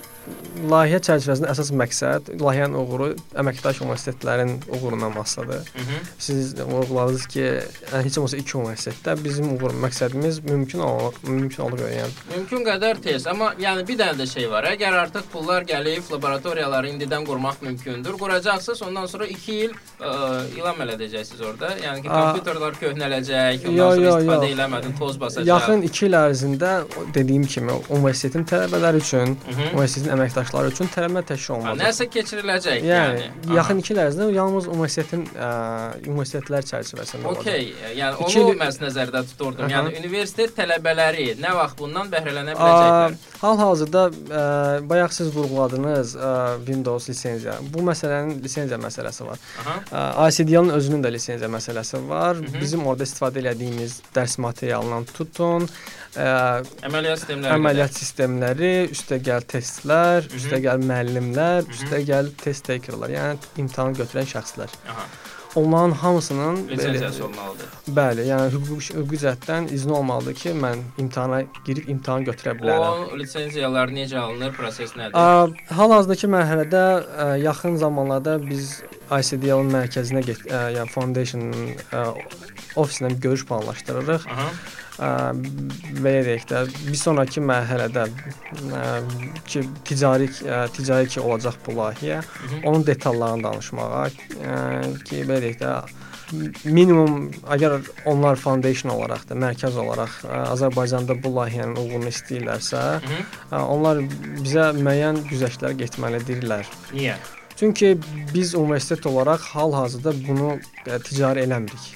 layihə 0.71 0.99
çərçivəsində 1.03 1.49
əsas 1.51 1.71
məqsəd 1.75 2.29
layihənin 2.41 2.77
uğuru 2.79 3.09
əməkdaş 3.43 3.81
universitetlərin 3.83 4.53
uğuruna 4.77 5.09
massadır. 5.11 5.65
Mhm. 5.75 6.05
Siz 6.19 6.55
vurğuladınız 6.61 7.27
ki, 7.27 7.45
yəni 7.93 8.05
heç 8.07 8.19
olmasa 8.19 8.37
iki 8.37 8.57
universitetdə 8.59 9.17
bizim 9.25 9.51
uğur 9.57 9.75
məqsədimiz 9.85 10.43
mümkün 10.51 10.79
ol 10.87 11.13
mümkün 11.27 11.63
olduğu 11.65 11.89
yəni 11.89 12.13
Mümkün 12.37 12.65
qədər 12.69 13.01
tez, 13.03 13.27
amma 13.27 13.53
yəni 13.59 13.87
bir 13.89 13.99
dənə 13.99 14.17
də 14.21 14.27
şey 14.33 14.51
var. 14.51 14.69
Əgər 14.73 14.99
artıq 15.03 15.27
pullar 15.33 15.67
gəlib, 15.69 16.07
laboratoriyaları 16.13 16.89
indidən 16.93 17.27
qurmaq 17.27 17.63
mümkündür. 17.63 18.13
Quracaqsınız, 18.23 18.83
ondan 18.83 19.07
sonra 19.07 19.27
2 19.27 19.53
il 19.53 19.71
ə, 20.01 20.13
ilan 20.59 20.79
elədəcəksiniz 20.87 21.43
orada. 21.49 21.73
Yəni 21.83 22.03
ki, 22.03 22.09
kompüterlər 22.09 22.79
köhnələcək, 22.83 23.67
ondan 23.69 23.77
Yo, 23.79 23.91
sonra 23.91 24.07
yo, 24.07 24.17
istifadə 24.19 24.49
yo. 24.49 24.55
eləmədin, 24.57 24.97
toz 24.99 25.21
basacaq. 25.21 25.47
Yaxın 25.51 25.83
2 25.83 26.07
il 26.07 26.17
ərzində 26.23 26.73
dediyim 27.15 27.45
kimi 27.47 27.73
universitetin 27.89 28.45
tələbələri 28.45 29.03
üçün, 29.03 29.37
Mhm. 29.49 29.69
universitetin 29.75 30.12
əməkdaşları 30.15 30.71
üçün 30.73 30.89
tələbə 30.95 31.23
təşkil 31.29 31.55
olunacaq. 31.57 31.81
Nəsə 31.83 32.07
keçiriləcək 32.15 32.85
Yəni, 32.87 33.23
yəni. 33.27 33.55
yaxın 33.57 33.79
2 33.83 33.93
il 33.95 34.01
ərzində 34.05 34.27
yalnız 34.35 34.67
universitetin 34.73 35.23
ə, 35.33 35.51
universitetlər 36.07 36.67
çərçivəsində 36.71 37.25
olacaq. 37.31 37.41
Okey, 37.47 37.73
yəni 37.99 38.19
onu 38.27 38.45
il- 38.53 38.59
məhz 38.63 38.81
nəzərdə 38.83 39.23
tuturdum. 39.31 39.65
Aha. 39.67 39.73
Yəni 39.77 39.99
universitet 40.03 40.55
tələbələri 40.59 41.29
nə 41.41 41.55
vaxt 41.59 41.79
bundan 41.81 42.11
bəhrələnə 42.13 42.57
biləcəklər? 42.59 43.17
Hal-hazırda 43.43 44.03
bayaq 44.89 45.13
siz 45.17 45.33
vurğuladınız 45.37 46.17
ə, 46.17 46.33
Windows 46.67 47.09
lisenziya. 47.09 47.57
Bu 47.75 47.83
məsələnin 47.89 48.43
lisenziya 48.45 48.79
məsələsi 48.79 49.27
var. 49.27 49.39
ICD-nin 50.29 50.71
özünün 50.77 51.03
də 51.05 51.13
lisenziya 51.13 51.49
məsələsi 51.51 52.03
var. 52.09 52.35
Mhm. 52.37 52.61
Bizim 52.61 52.87
orada 52.87 53.05
istifadə 53.09 53.43
etdiyimiz 53.53 54.01
dərs 54.15 54.39
materialından 54.41 55.05
tutun, 55.15 55.67
ə, 55.67 56.02
Əməliyyat 56.17 57.19
sistemləri. 57.23 57.55
əməliyyat 57.57 57.97
sistemləri, 57.99 58.73
üstə 58.93 59.19
gəl 59.25 59.45
testlər, 59.49 60.27
Mhm. 60.29 60.37
üstə 60.39 60.59
gəl 60.67 60.79
müəllimlər, 60.91 61.63
üstə 61.73 62.03
gəl 62.07 62.31
test 62.43 62.65
takerlar, 62.69 63.09
yəni 63.11 63.39
imtahan 63.59 63.95
götürən 63.95 64.27
şəxslər. 64.35 64.69
Aha. 64.89 65.07
Onların 65.55 65.91
hamısının 65.93 66.69
Lisenziyası 66.69 67.25
olmalıdır. 67.25 67.67
Bəli, 67.97 68.23
yəni 68.25 68.47
hüquqi, 68.55 68.95
hüquqi 68.97 69.19
cəhətdən 69.25 69.67
izni 69.73 69.93
olmalıdır 69.93 70.35
ki, 70.35 70.49
mən 70.57 70.79
imtahana 70.99 71.43
girib 71.67 71.89
imtahan 71.89 72.25
götürə 72.25 72.55
bilərəm. 72.61 73.13
O 73.13 73.19
lisenziyalar 73.19 73.89
necə 73.93 74.17
alınır, 74.17 74.53
proses 74.57 74.95
nədir? 74.97 75.13
Ə, 75.13 75.53
Hal-hazırdakı 75.77 76.27
mərhələdə 76.37 76.85
ə, 77.05 77.27
yaxın 77.43 77.77
zamanlarda 77.77 78.39
biz 78.49 78.81
ICDL-in 79.13 79.69
mərkəzinə 79.77 80.25
get, 80.25 80.41
ə, 80.49 80.73
yəni 80.79 80.89
Foundation 80.89 81.53
ə, 81.53 82.17
ofisinə 82.77 83.11
bir 83.15 83.21
görüş 83.27 83.45
planlaşdırırıq. 83.51 84.29
Aha. 84.33 84.47
Ə, 85.03 85.09
belə 86.05 86.21
deyək 86.27 86.45
də, 86.51 86.63
bir 86.85 86.99
sonrakı 87.01 87.41
mərhələdə 87.49 88.05
ə, 88.07 88.83
ki, 89.49 89.63
ticari 89.89 90.29
ə, 90.45 90.67
ticari 90.77 91.09
ki 91.09 91.21
olacaq 91.25 91.57
bu 91.67 91.79
layihə, 91.79 92.21
onun 92.63 92.85
detallarını 92.87 93.47
danışmağa, 93.49 94.07
ə, 94.09 94.57
ki, 95.09 95.23
belə 95.29 95.41
deyək 95.47 95.61
də 95.63 95.73
minimum 96.65 97.27
əgər 97.53 97.79
onlar 98.09 98.39
foundation 98.41 98.93
olaraq 98.95 99.25
da, 99.29 99.37
mərkəz 99.37 99.75
olaraq 99.81 100.15
ə, 100.25 100.43
Azərbaycanda 100.53 101.17
bu 101.25 101.33
layihənin 101.39 101.77
uğurunu 101.81 102.13
istəyirlərsə, 102.13 102.83
Mhm. 103.03 103.25
Ə, 103.53 103.63
Onlar 103.73 104.01
bizə 104.45 104.71
müəyyən 104.77 105.25
güzəştlər 105.33 105.75
getməlidirlər. 105.81 106.69
Niyə? 106.93 107.17
Çünki 107.57 107.97
biz 108.35 108.55
universitet 108.55 109.07
olaraq 109.07 109.41
hal-hazırda 109.55 110.13
bunu 110.29 110.55
ə, 110.87 111.01
ticari 111.05 111.45
eləmirik. 111.49 111.91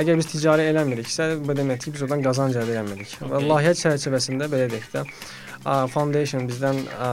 Əgər 0.00 0.16
biz 0.20 0.26
ticari 0.32 0.68
eləmiriksə, 0.70 1.30
bu 1.44 1.54
deməkdir 1.58 1.84
ki, 1.84 1.92
biz 1.96 2.02
oradan 2.06 2.22
qazanc 2.24 2.56
əldə 2.60 2.76
eləmirik. 2.78 3.14
Və 3.20 3.30
Okay. 3.36 3.48
layihə 3.50 3.72
çərçivəsində 3.82 4.48
belə 4.52 4.68
deyək 4.72 4.90
də, 4.94 5.04
foundation 5.92 6.46
bizdən, 6.48 6.78
ə, 6.96 7.08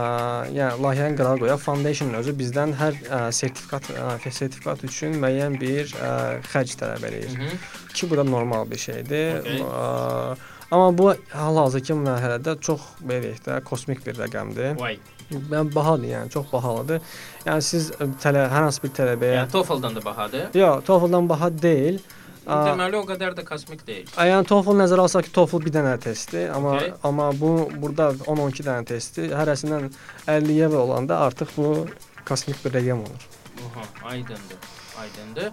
yəni 0.56 0.80
layihənin 0.82 1.16
qırağı 1.18 1.38
qoyaq, 1.42 1.60
foundationın 1.60 2.14
özü 2.22 2.32
bizdən 2.38 2.72
hər 2.78 2.94
ə, 3.12 3.18
sertifikat 3.32 3.90
ə, 3.92 4.30
sertifikat 4.32 4.84
üçün 4.88 5.18
müəyyən 5.20 5.58
bir 5.60 5.90
ə, 5.98 6.12
xərc 6.48 6.76
tələb 6.80 7.04
eləyir 7.10 7.34
Mhm. 7.36 7.58
ki, 7.92 8.10
bu 8.10 8.16
da 8.16 8.24
normal 8.24 8.70
bir 8.70 8.78
şeydir. 8.78 9.40
Okay. 9.40 9.60
Ə, 9.60 10.36
Amma 10.70 10.90
bu 10.98 11.14
hal-hazırki 11.32 11.94
mərhələdə 11.96 12.58
çox 12.60 12.80
belə 13.00 13.22
deyək 13.24 13.38
də 13.46 13.54
kosmik 13.64 14.02
bir 14.04 14.18
rəqəmdir. 14.20 14.74
Vay. 14.78 14.98
Yəni 15.32 15.72
bahadır, 15.74 16.04
yəni 16.10 16.28
çox 16.30 16.46
bahalıdır. 16.52 17.00
Yəni 17.46 17.62
siz 17.64 17.90
tələ 18.20 18.42
hər 18.52 18.66
hansı 18.66 18.82
bir 18.82 18.92
tələbəyə 18.98 19.34
Yəni 19.38 19.50
TOEFL-dan 19.54 19.96
da 19.96 20.04
bahadır. 20.04 20.44
Yox, 20.60 20.84
TOEFL-dan 20.84 21.28
baha 21.28 21.48
deyil. 21.62 21.96
Ə, 21.98 22.27
Deməli 22.48 22.96
o 22.96 23.04
qədər 23.08 23.36
də 23.36 23.44
kosmik 23.44 23.84
deyil. 23.86 24.08
Yəni 24.16 24.48
TOEFL 24.48 24.78
nəzərə 24.80 25.04
alsaq 25.04 25.28
ki, 25.28 25.34
TOEFL 25.36 25.64
bir 25.66 25.74
dənə 25.78 25.94
testdir, 26.00 26.48
amma 26.54 26.76
Okay. 26.78 26.92
amma 27.02 27.30
bu 27.36 27.52
burada 27.82 28.10
10-12 28.24 28.64
dənə 28.68 28.84
testdir. 28.88 29.30
Hərəsindən 29.36 29.90
50-yə 30.26 30.68
olanda 30.76 31.20
artıq 31.26 31.52
bu 31.56 31.86
kosmik 32.28 32.60
bir 32.64 32.76
rəqəm 32.78 33.04
olur. 33.04 33.28
Aha, 33.68 33.84
aydındır. 34.14 34.60
Aydındır. 34.98 35.52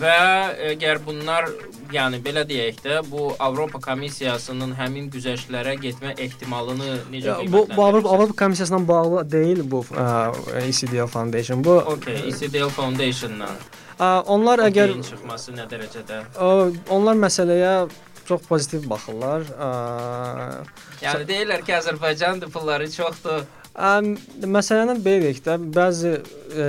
Və 0.00 0.16
əgər 0.72 0.98
bunlar, 1.06 1.46
yəni 1.92 2.18
belə 2.24 2.42
deyək 2.48 2.82
də, 2.84 2.98
bu 3.10 3.30
Avropa 3.40 3.80
Komissiyasının 3.80 4.74
həmin 4.76 5.06
güzəştlərə 5.14 5.76
getmə 5.80 6.12
ehtimalını 6.20 6.98
necə 7.12 7.24
Ya, 7.30 7.38
bu, 7.46 7.64
bu 7.76 7.84
Avropa? 7.84 8.10
Avropa 8.16 8.36
Komissiyasından 8.44 8.88
bağlı 8.88 9.30
deyil 9.30 9.62
bu 9.70 9.80
ə, 9.94 10.34
ECDL 10.60 11.06
Foundation. 11.06 11.64
Bu 11.64 11.78
Okay, 11.94 12.20
ECDL 12.28 12.68
Foundation-dan. 12.68 13.56
Onlar 14.00 14.58
əgər 14.66 14.90
Okeyin 14.90 15.06
çıxması 15.06 15.54
nə 15.54 15.66
dərəcədə? 15.70 16.20
onlar 16.90 17.14
məsələyə 17.20 17.74
çox 18.28 18.46
pozitiv 18.48 18.88
baxırlar. 18.90 19.44
Yəni 21.04 21.26
deyirlər 21.28 21.64
ki, 21.66 21.74
Azərbaycanın 21.78 22.50
pulları 22.54 22.88
çoxdur. 22.90 23.44
Məsələni 23.74 25.00
belə 25.02 25.24
deyək 25.24 25.40
də, 25.42 25.54
bəzi 25.74 26.10
e, 26.54 26.66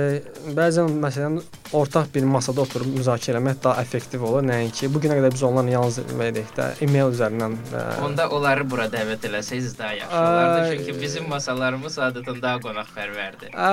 bəzən 0.56 0.96
məsələn 0.98 1.36
ortaq 1.76 2.08
bir 2.14 2.24
masada 2.26 2.64
oturub 2.64 2.88
müzakirə 2.96 3.38
etmək 3.38 3.60
daha 3.62 3.82
effektiv 3.84 4.24
olur, 4.26 4.42
nəinki 4.46 4.88
bu 4.90 4.98
günə 5.04 5.20
qədər 5.20 5.34
biz 5.36 5.44
onlarla 5.46 5.70
yalnız 5.70 6.00
belə 6.18 6.32
deyək 6.34 6.50
də, 6.56 6.66
e-mail 6.82 7.14
üzərindən 7.14 7.54
e, 7.70 7.84
Onda 8.02 8.26
onları 8.34 8.66
bura 8.66 8.88
dəvət 8.90 9.28
eləsəydiniz 9.30 9.78
daha 9.78 9.92
yaxşı 10.00 10.18
olardı. 10.18 10.66
Çünki 10.72 10.96
bizim 11.04 11.28
masalarımız 11.30 11.98
adətən 12.08 12.42
daha 12.42 12.58
qonaqpərvərdir. 12.66 13.54
ə, 13.54 13.70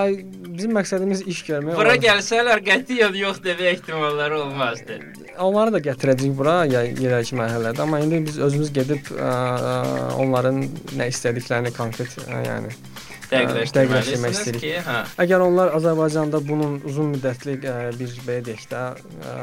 bizim 0.54 0.78
məqsədimiz 0.78 1.26
iş 1.34 1.44
görmək. 1.50 1.74
Bura 1.82 1.96
olar. 1.96 2.04
gəlsələr 2.06 2.62
qətiyyən 2.70 3.18
yox 3.18 3.42
demək 3.42 3.72
ehtimalları 3.74 4.42
olmazdı. 4.44 5.00
Onları 5.42 5.74
da 5.74 5.82
gətirəcəyik 5.90 6.38
bura 6.38 6.60
ya 6.70 6.86
irəli 6.86 7.42
mərhələdə, 7.42 7.82
amma 7.82 8.04
indi 8.06 8.22
biz 8.30 8.38
özümüz 8.38 8.70
gedib 8.78 9.10
ə, 9.18 9.34
onların 10.22 10.68
nə 11.00 11.10
istədiklərini 11.10 11.74
konkret 11.74 12.14
ə, 12.28 12.44
yəni 12.46 12.76
dəqiqləşdirmək 13.34 14.38
istəyirik. 14.38 14.62
ki, 14.64 14.74
hə. 14.88 14.98
Əgər 15.26 15.46
onlar 15.48 15.74
Azərbaycanda 15.80 16.42
bunun 16.48 16.80
uzun 16.90 17.14
müddətli 17.16 17.58
ə, 17.64 17.76
bir 18.00 18.14
belə 18.28 18.46
deyək 18.50 18.68
də 18.74 18.84
ə, 18.94 19.36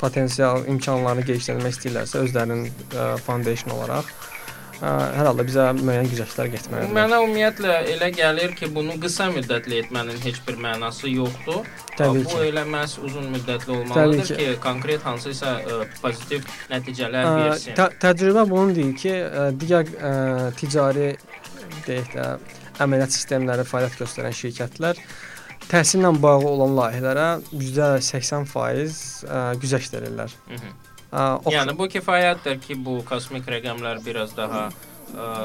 potensial 0.00 0.64
imkanlarını 0.70 1.24
genişlətmək 1.30 1.76
istəyirlərsə 1.78 2.22
özlərinin 2.26 2.68
ə, 2.68 3.08
foundation 3.24 3.72
olaraq 3.76 4.08
ə, 4.82 4.90
hər 5.16 5.28
halda 5.30 5.46
bizə 5.46 5.66
müəyyən 5.78 6.08
güzəştlər 6.12 6.50
getməlidir. 6.54 6.92
Mənə 6.96 7.20
ümumiyyətlə 7.24 7.76
elə 7.94 8.08
gəlir 8.16 8.54
ki, 8.58 8.68
bunu 8.74 8.96
qısa 9.02 9.30
müddətli 9.34 9.78
etmənin 9.84 10.18
heç 10.24 10.40
bir 10.46 10.58
mənası 10.64 11.12
yoxdur. 11.14 11.62
Təbii 11.98 12.24
bu 12.26 12.32
ki. 12.34 12.40
elə 12.50 12.64
məhz 12.74 12.96
uzun 13.06 13.28
müddətli 13.36 13.70
olmalıdır 13.76 14.26
ki. 14.26 14.36
ki, 14.40 14.48
konkret 14.64 15.06
hansısa 15.06 15.54
ə, 15.62 15.78
pozitiv 16.02 16.44
nəticələr 16.72 17.30
Ə, 17.30 17.36
versin. 17.44 17.78
tə 17.78 17.88
təcrübə 18.02 18.44
bunun 18.50 18.74
deyir 18.76 18.96
ki, 18.98 19.14
ə, 19.14 19.46
digər 19.62 19.88
ə, 19.94 20.12
ticari 20.58 21.14
deyək 21.86 22.12
də 22.18 22.28
əməliyyat 22.82 23.12
sistemləri 23.14 23.64
fəaliyyət 23.68 24.00
göstərən 24.02 24.34
şirkətlər 24.40 24.98
təhsillə 25.70 26.10
bağlı 26.20 26.48
olan 26.50 26.74
layihələrə 26.78 27.28
%80% 27.52 29.28
ə, 29.28 29.44
güzəşt 29.62 29.94
verirlər. 29.96 30.32
Ə, 31.14 31.22
o- 31.44 31.52
Yəni 31.54 31.76
bu 31.78 31.86
kifayətdir 31.92 32.58
ki, 32.60 32.74
bu 32.84 32.98
kosmik 33.08 33.46
rəqəmlər 33.46 34.02
biraz 34.04 34.34
daha 34.36 34.70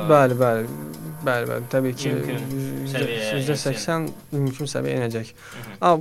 Bəli, 0.09 0.34
bəli. 0.39 0.63
Bəli, 1.27 1.45
bəli. 1.49 1.65
Təbii 1.69 1.93
ki, 1.99 2.09
Mümkün 2.15 2.45
səviyyəyə 2.89 3.34
yüzdə 3.38 3.55
80 3.59 4.05
mümkün 4.32 4.69
səviyyəyə 4.71 5.01
enəcək. 5.03 5.27
A 5.86 5.91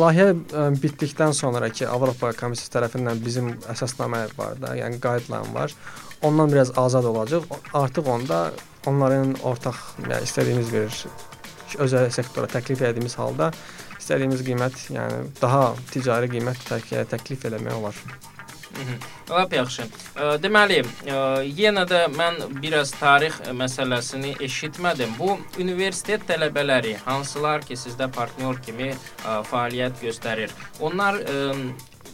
layihə 0.00 0.32
ə, 0.32 0.64
bitdikdən 0.82 1.34
sonra 1.36 1.68
ki, 1.70 1.84
Avropa 1.86 2.32
Komissiyası 2.34 2.72
tərəfindən 2.74 3.20
bizim 3.22 3.52
əsasnamə 3.70 4.24
var 4.40 4.58
da, 4.58 4.72
yəni 4.80 4.98
guideline 5.04 5.52
var. 5.54 5.76
Ondan 6.26 6.50
biraz 6.50 6.72
azad 6.80 7.04
olacaq. 7.06 7.44
Artıq 7.76 8.08
onda 8.16 8.40
onların 8.86 9.34
ortaq 9.42 9.76
yəni 10.04 10.22
istədiyimiz 10.28 10.72
bir 10.72 11.02
özəl 11.84 12.08
sektora 12.14 12.48
təklif 12.50 12.82
etdiyimiz 12.82 13.18
halda 13.18 13.52
istədiyimiz 13.98 14.40
qiymət, 14.46 14.80
yəni 14.94 15.28
daha 15.42 15.74
ticari 15.92 16.30
qiymət 16.32 16.64
tək 16.70 16.92
təklif 17.10 17.44
eləmək 17.44 17.76
olar. 17.76 18.02
Lap 19.28 19.52
yaxşı. 19.52 19.84
Deməli, 20.40 20.78
yenə 21.58 21.82
də 21.88 22.04
mən 22.14 22.38
biraz 22.62 22.92
tarix 22.94 23.40
məsələsini 23.58 24.36
eşitmədim. 24.44 25.16
Bu 25.18 25.34
universitet 25.58 26.22
tələbələri 26.28 26.94
hansılar 27.04 27.64
ki, 27.66 27.76
sizdə 27.76 28.06
partnyor 28.12 28.60
kimi 28.64 28.92
fəaliyyət 29.50 30.04
göstərir. 30.04 30.54
Onlar 30.80 31.18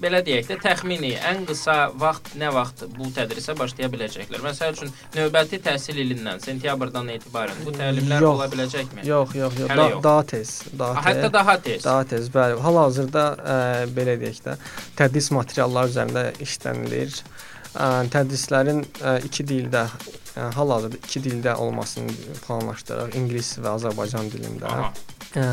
belə 0.03 0.20
deyək 0.26 0.49
də 0.51 0.57
təxmini 0.62 1.12
ən 1.30 1.45
qısa 1.49 1.74
vaxt 2.01 2.32
nə 2.40 2.51
vaxt 2.55 2.84
bu 2.97 3.09
tədrisə 3.16 3.55
başlaya 3.59 3.88
biləcəklər? 3.92 4.42
Məsəl 4.45 4.74
üçün 4.76 4.92
növbəti 5.14 5.61
təhsil 5.64 6.01
ilindən, 6.05 6.40
sentyabrdan 6.45 7.09
etibarən 7.14 7.61
bu 7.66 7.74
təlimlər 7.76 8.22
Yox. 8.24 8.34
ola 8.36 8.49
biləcəkmi? 8.53 9.07
Yox, 9.09 9.34
yox, 9.38 9.59
yox. 9.62 9.70
Da, 9.74 9.88
yox. 9.95 10.03
daha 10.05 10.22
tez, 10.32 10.53
daha 10.78 10.99
Ah, 10.99 11.03
tez. 11.05 11.16
Hətta 11.16 11.32
daha 11.38 11.57
tez. 11.68 11.84
Daha 11.84 12.05
tez, 12.14 12.28
bəli. 12.34 12.59
Hal-hazırda 12.66 13.24
ə, 13.38 13.59
belə 13.97 14.18
deyək 14.20 14.42
də, 14.49 14.57
tədris 15.01 15.30
materialları 15.34 15.92
üzərində 15.95 16.26
işlənilir. 16.45 17.18
Ə, 17.74 17.88
tədrislərin 18.14 18.84
ə, 19.03 19.16
iki 19.26 19.42
dildə, 19.51 19.86
hal-hazırda 20.36 21.01
iki 21.03 21.20
dildə 21.24 21.57
olmasını 21.59 22.14
planlaşdırırıq, 22.47 23.16
ingilis 23.18 23.55
və 23.62 23.72
Azərbaycan 23.78 24.30
dilində. 24.30 24.70
Aha. 24.70 24.92
Ə, 25.34 25.49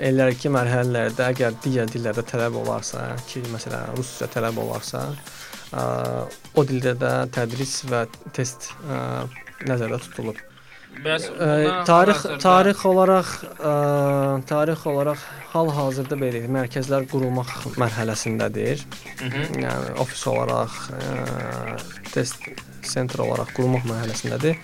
iləriki 0.00 0.50
mərhələlərdə 0.52 1.26
əgər 1.32 1.56
digər 1.64 1.90
dillərdə 1.92 2.24
tələb 2.28 2.56
olarsa, 2.62 3.12
ki, 3.28 3.42
məsələn, 3.52 3.92
rusca 3.98 4.28
tələb 4.32 4.58
olarsa, 4.62 5.04
ə, 5.72 5.84
o 6.56 6.64
dildə 6.68 6.94
də 7.00 7.12
tədris 7.34 7.82
və 7.90 8.06
test 8.36 8.72
ə, 8.88 9.26
nəzərdə 9.68 10.00
tutulur. 10.06 10.40
Bəs 11.02 11.24
Ə, 11.32 11.84
tarix 11.88 12.18
hal-hazırda- 12.20 12.40
tarix 12.42 12.82
olaraq 12.84 13.30
ə, 13.64 13.72
tarix 14.48 14.82
olaraq 14.90 15.22
hal-hazırda 15.54 16.18
belə 16.20 16.42
mərkəzlər 16.52 17.06
qurulmaq 17.08 17.52
mərhələsindədir. 17.80 18.84
Mhm. 19.22 19.62
Yəni 19.64 19.94
ofis 20.04 20.26
olaraq, 20.28 20.76
ə, 20.92 21.78
test 22.12 22.44
sentr 22.84 23.24
olaraq 23.24 23.54
qurulmaq 23.56 23.88
mərhələsindədir. 23.88 24.60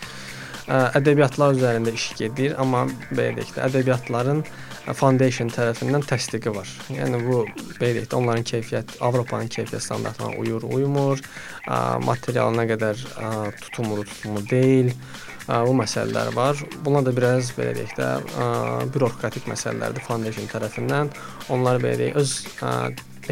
Ə, 0.68 0.82
ədəbiyyatlar 1.00 1.56
üzərində 1.56 1.96
iş 1.96 2.10
gedir, 2.20 2.58
amma 2.60 2.84
belə 3.08 3.38
deyək 3.38 3.54
də 3.56 3.64
ədəbiyyatların 3.70 4.44
ə, 4.44 4.67
foundation 4.96 5.50
tərəfindən 5.52 6.04
təsdiqi 6.08 6.52
var. 6.54 6.68
Yəni 6.92 7.20
bu 7.24 7.42
belə 7.78 7.94
deyək 7.98 8.10
də 8.10 8.18
onların 8.18 8.46
keyfiyyət 8.48 8.96
Avropanın 9.04 9.50
keyfiyyət 9.52 9.84
standartlarına 9.84 10.40
uyur, 10.40 10.64
uymur, 10.64 11.22
ə, 11.66 11.98
material 12.04 12.54
nə 12.56 12.68
qədər 12.70 13.02
tutumlu, 13.64 14.04
tutumlu 14.08 14.44
deyil. 14.50 14.94
Bu 15.48 15.72
məsələlər 15.72 16.34
var. 16.36 16.58
Bunlar 16.84 17.06
da 17.06 17.12
biraz 17.16 17.54
belə 17.56 17.72
deyək 17.78 17.94
də 17.96 18.08
bürokratik 18.92 19.46
məsələlərdir 19.48 20.04
foundation 20.04 20.44
tərəfindən. 20.50 21.08
Onlar 21.54 21.80
belə 21.80 21.96
deyək 22.02 22.18
öz 22.20 22.34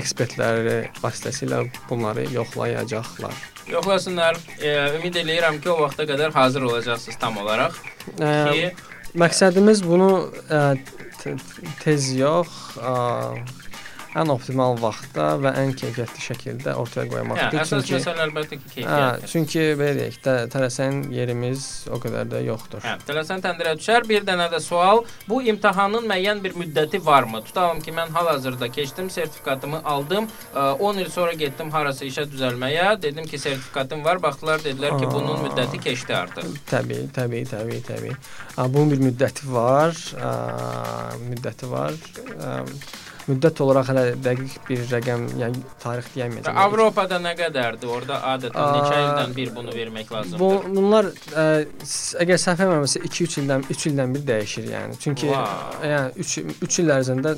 ekspertləri 0.00 0.78
vasitəsilə 1.02 1.62
bunları 1.90 2.26
yoxlayacaqlar. 2.32 3.36
Yoxlasınlar. 3.70 4.38
E, 4.61 4.72
ümid 4.98 5.16
eləyirəm 5.22 5.61
ki, 5.62 5.70
o 5.72 5.80
vaxta 5.82 6.07
qədər 6.09 6.34
hazır 6.36 6.68
olacaqsınız 6.68 7.18
tam 7.20 7.40
olaraq 7.42 7.78
Ə, 8.20 8.28
ki, 8.52 8.68
məqsədimiz 9.21 9.83
bunu 9.87 10.11
ə, 10.49 10.62
te- 11.23 11.37
tez 11.83 12.11
yox, 12.17 12.49
ə, 12.79 12.95
ən 14.17 14.31
optimal 14.33 14.79
vaxtda 14.81 15.27
və 15.43 15.53
ən 15.61 15.73
keyfiyyətli 15.77 16.23
şəkildə 16.25 16.75
ortaya 16.81 17.07
hə, 17.07 17.12
qoymaqdır. 17.12 17.59
əsas 17.62 17.91
məsələ 17.93 18.25
əlbəttə 18.27 18.59
ki, 18.61 18.67
hə, 18.67 18.75
keyfiyyətdir. 18.77 19.31
çünki 19.33 19.64
belə 19.81 19.97
deyək 20.01 20.19
də 20.25 20.35
tələsən 20.55 21.01
yerimiz 21.14 21.67
o 21.93 22.01
qədər 22.03 22.31
də 22.33 22.43
yoxdur. 22.47 22.85
Hə, 22.87 22.97
tələsən 23.09 23.45
təndirə 23.45 23.77
düşər. 23.81 24.07
Bir 24.09 24.25
dənə 24.27 24.49
də 24.53 24.61
sual. 24.64 25.05
Bu 25.29 25.43
imtahanın 25.53 26.09
müəyyən 26.09 26.43
bir 26.45 26.57
müddəti 26.59 27.03
varmı? 27.05 27.43
Tutalım 27.45 27.81
ki, 27.85 27.93
mən 27.97 28.14
hal-hazırda 28.17 28.69
keçdim, 28.73 29.11
sertifikatımı 29.11 29.83
aldım. 29.85 30.29
Ə, 30.55 30.67
10 30.91 31.03
il 31.05 31.11
sonra 31.12 31.33
getdim 31.37 31.71
harasa 31.75 32.09
işə 32.09 32.27
düzəlməyə. 32.33 32.97
Dedim 33.03 33.27
ki, 33.29 33.39
sertifikatım 33.39 34.05
var. 34.05 34.23
Baxdılar, 34.23 34.64
dedilər 34.64 34.97
ki, 34.99 35.11
bunun 35.12 35.45
müddəti 35.47 35.81
keçdi 35.83 36.17
artıq. 36.17 36.57
Təbii, 36.71 37.09
təbii, 37.17 37.45
təbii, 37.53 37.83
təbii. 37.87 38.17
Bunun 38.57 38.95
bir 38.95 39.03
müddəti 39.11 39.53
var, 39.53 39.93
müddəti 41.29 41.71
var. 41.71 41.93
Müddət 43.27 43.59
olaraq 43.64 43.89
hələ 43.91 44.03
dəqiq 44.22 44.53
bir 44.68 44.83
rəqəm, 44.93 45.22
yəni 45.41 45.62
tarix 45.83 46.11
deyəməyəcəm. 46.14 46.59
Avropada 46.62 47.18
nə 47.24 47.33
qədərdir? 47.41 47.91
Orda 47.91 48.20
adətən 48.35 48.68
neçə 48.77 49.01
ildən 49.03 49.35
bir 49.35 49.51
bunu 49.57 49.74
vermək 49.74 50.12
lazımdır? 50.14 50.39
Bu 50.39 50.77
bunlar 50.77 51.09
ə, 51.11 51.47
s- 51.83 52.14
əgər 52.22 52.39
səhv 52.39 52.62
etmirəmsə 52.66 53.03
2-3 53.09 53.39
ildən 53.43 53.66
3 53.74 53.87
ildən 53.91 54.14
bir 54.14 54.27
dəyişir 54.31 54.68
yəni. 54.70 54.99
Çünki 55.03 55.33
Vay. 55.33 55.91
yəni 55.91 56.27
3 56.27 56.37
3 56.68 56.79
il 56.85 56.95
ərzində 57.01 57.35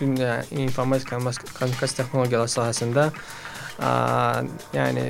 dünya 0.00 0.38
informatika 0.50 1.18
kommunikasiya 1.20 2.04
texnologiyaları 2.04 2.54
sahəsində 2.56 3.10
ə, 3.10 3.45
yəni 3.80 4.50
yəni 4.74 5.06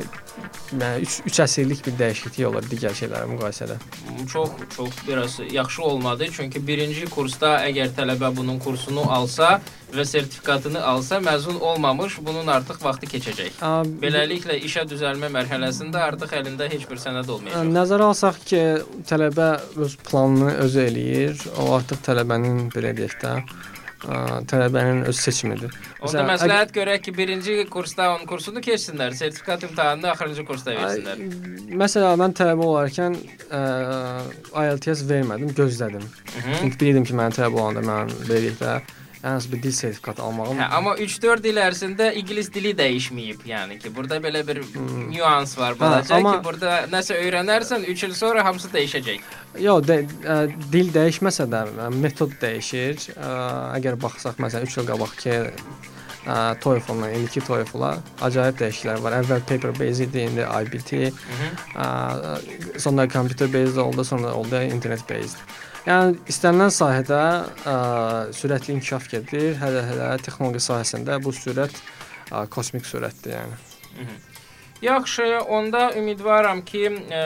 3 1.07 1.21
3 1.31 1.39
əsrlik 1.45 1.85
bir 1.87 1.95
dəyişiklik 2.01 2.49
olur 2.49 2.67
digər 2.69 2.95
şeylərlə 2.99 3.29
müqayisədə. 3.31 3.77
Çox 4.33 4.51
çox 4.77 5.01
biraz 5.09 5.39
yaxşı 5.53 5.83
olmadı. 5.83 6.27
Çünki 6.37 6.61
birinci 6.67 7.07
kursda 7.11 7.61
əgər 7.69 7.95
tələbə 7.97 8.33
bunun 8.37 8.59
kursunu 8.59 9.07
alsa 9.19 9.61
və 9.95 10.05
sertifikatını 10.05 10.83
alsa, 10.85 11.21
məzun 11.23 11.61
olmamış, 11.61 12.19
bunun 12.27 12.47
artıq 12.53 12.83
vaxtı 12.83 13.07
keçəcək. 13.13 13.61
Ə, 13.63 13.71
Beləliklə 14.03 14.59
işə 14.67 14.83
düzəlmə 14.91 15.31
mərhələsində 15.33 16.03
artıq 16.09 16.35
əlində 16.41 16.67
heç 16.73 16.89
bir 16.91 17.01
sənəd 17.01 17.31
olmayacaq. 17.37 17.71
Nəzərə 17.79 18.11
alsaq 18.11 18.43
ki, 18.51 18.63
tələbə 19.09 19.49
öz 19.87 19.97
planını 20.11 20.57
özü 20.67 20.85
eləyir. 20.91 21.47
O 21.63 21.71
artıq 21.79 22.03
tələbənin 22.11 22.67
belə 22.75 22.93
deyək 22.99 23.17
də, 23.23 23.37
ə, 24.07 24.19
tələbənin 24.51 25.05
öz 25.11 25.21
seçimidir. 25.21 25.75
Onda 26.01 26.25
məsləhət 26.31 26.75
görək 26.77 27.07
ki, 27.07 27.15
birinci 27.17 27.57
kursda 27.71 28.11
onun 28.15 28.27
kursunu 28.31 28.63
keçsinlər, 28.65 29.17
sertifikat 29.19 29.67
imtahanını 29.69 30.11
axırıncı 30.13 30.45
kursda 30.49 30.77
versinlər. 30.79 31.25
Məsələn, 31.85 32.21
mən 32.23 32.37
tələbə 32.39 32.69
olarkən 32.71 33.19
ə, 33.51 33.63
IELTS 34.53 35.07
vermədim, 35.11 35.55
gözlədim. 35.57 36.07
Hı 36.07 36.45
-hı. 36.45 36.61
Çünki 36.61 36.81
bilirdim 36.81 37.05
ki, 37.05 37.19
mənim 37.19 37.37
tələbə 37.39 37.61
olanda 37.61 37.85
mən 37.91 38.15
verikdə 38.31 38.81
ən 39.23 39.37
az 39.37 39.47
bir 39.53 39.63
dil 39.63 39.73
sertifikatı 39.73 40.23
almağım. 40.23 40.59
Hə, 40.59 40.69
amma 40.77 40.95
3-4 41.01 41.49
il 41.49 41.57
ərzində 41.63 42.11
ingilis 42.21 42.51
dili 42.55 42.75
dəyişməyib, 42.79 43.47
yəni 43.49 43.79
ki, 43.83 43.93
burada 43.97 44.19
belə 44.23 44.43
bir 44.47 44.61
nüans 45.13 45.57
var 45.59 45.79
balaca 45.81 46.15
amma- 46.17 46.37
ki, 46.39 46.45
burada 46.45 46.77
nəsə 46.93 47.17
öyrənərsən 47.25 47.87
3 47.95 48.05
il 48.09 48.15
sonra 48.15 48.45
hamısı 48.45 48.69
dəyişəcək. 48.75 49.21
Yox, 49.65 49.87
də, 49.89 49.99
ə, 50.23 50.39
dil 50.73 50.93
dəyişməsə 50.95 51.49
də 51.53 51.65
ə, 51.67 51.91
metod 51.97 52.33
dəyişir. 52.43 53.11
Ə, 53.17 53.35
əgər 53.81 53.99
baxsaq 54.03 54.41
məsələn 54.43 54.69
3 54.69 54.81
il 54.83 54.89
qabaqki 54.93 55.37
ə, 56.27 56.37
TOEFL-la, 56.61 57.11
indiki 57.17 57.41
TOEFL-a 57.47 57.95
acayip 58.27 58.59
dəyişikliklər 58.61 59.03
var. 59.05 59.21
Əvvəl 59.23 59.45
paper 59.49 59.73
based 59.79 60.05
idi, 60.09 60.27
indi 60.29 60.45
IBT, 60.45 60.93
ə, 61.75 61.87
sonra 62.83 63.09
computer 63.09 63.49
based 63.53 63.77
oldu, 63.81 64.05
sonra 64.05 64.35
oldu 64.35 64.61
internet 64.69 65.09
based. 65.09 65.39
Yəni 65.87 66.17
istənilən 66.27 66.73
sahədə 66.75 67.19
ə, 67.71 67.75
sürətli 68.35 68.75
inkişaf 68.75 69.05
gedir. 69.13 69.53
Hələ-hələ 69.61 70.17
texnologiya 70.19 70.65
sahəsində 70.65 71.21
bu 71.23 71.31
sürət 71.31 71.77
ə, 71.79 72.47
kosmik 72.51 72.89
sürətdir 72.89 73.37
yəni. 73.37 74.17
Yaxşı, 74.83 75.29
onda 75.47 75.93
ümidvaram 75.97 76.65
ki, 76.67 76.83
ə, 76.91 77.21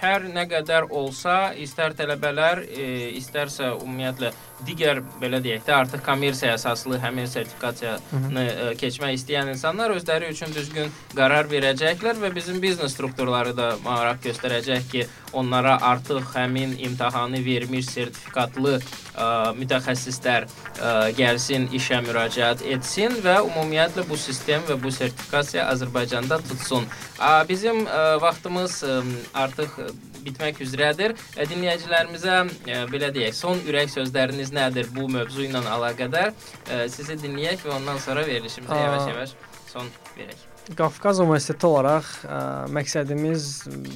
hər 0.00 0.24
nə 0.32 0.46
qədər 0.48 0.88
olsa, 0.88 1.52
istər 1.60 1.92
tələbələr, 1.98 2.64
ə, 2.64 2.88
istərsə 3.20 3.74
ümumiyyətlə 3.76 4.32
digər 4.66 5.02
belə 5.20 5.40
deyək 5.42 5.64
də 5.66 5.76
artıq 5.76 6.04
kommersiya 6.04 6.54
əsaslı 6.58 7.00
həmin 7.02 7.28
sertifikasiyanı 7.30 8.44
ə, 8.44 8.68
keçmək 8.80 9.16
istəyən 9.18 9.52
insanlar 9.54 9.94
özləri 9.94 10.30
üçün 10.34 10.52
düzgün 10.54 10.90
qərar 11.16 11.50
verəcəklər 11.50 12.20
və 12.20 12.32
bizim 12.34 12.60
biznes 12.62 12.94
strukturları 12.96 13.56
da 13.56 13.72
maraq 13.84 14.22
göstərəcək 14.28 14.90
ki, 14.92 15.06
onlara 15.32 15.76
artıq 15.86 16.32
həmin 16.34 16.74
imtahanı 16.78 17.44
vermiş 17.44 17.86
sertifikatlı 17.94 18.76
ə, 18.80 19.28
mütəxəssislər 19.60 20.46
ə, 20.46 20.92
gəlsin, 21.18 21.68
işə 21.76 22.02
müraciət 22.06 22.64
etsin 22.66 23.14
və 23.24 23.38
ümumiyyətlə 23.46 24.06
bu 24.08 24.18
sistem 24.18 24.64
və 24.68 24.78
bu 24.82 24.92
sertifikasiya 24.94 25.68
Azərbaycanda 25.74 26.40
tutsun. 26.50 26.88
Ə, 27.18 27.44
bizim 27.48 27.84
ə, 27.86 28.04
vaxtımız 28.22 28.80
ə, 28.82 29.00
artıq 29.46 29.78
bitmək 30.20 30.60
üzrədir. 30.66 31.14
Dinləyicilərimizə 31.38 32.36
ə, 32.42 32.80
belə 32.90 33.12
deyək, 33.14 33.36
son 33.36 33.60
ürək 33.68 33.92
sözləriniz 33.94 34.49
nədir 34.56 34.90
bu 34.94 35.08
mövzu 35.12 35.46
ilə 35.46 35.62
əlaqədar? 35.76 36.34
Ə, 36.68 36.84
Sizi 36.92 37.16
dinləyək 37.20 37.64
və 37.66 37.74
ondan 37.76 38.00
sonra 38.02 38.24
verilişimizə 38.28 38.78
yavaş-yavaş 38.84 39.34
son 39.70 39.90
verək. 40.16 40.46
Qafqaz 40.78 41.18
Universiteti 41.22 41.66
olaraq 41.66 42.10
ə, 42.26 42.40
məqsədimiz 42.76 43.46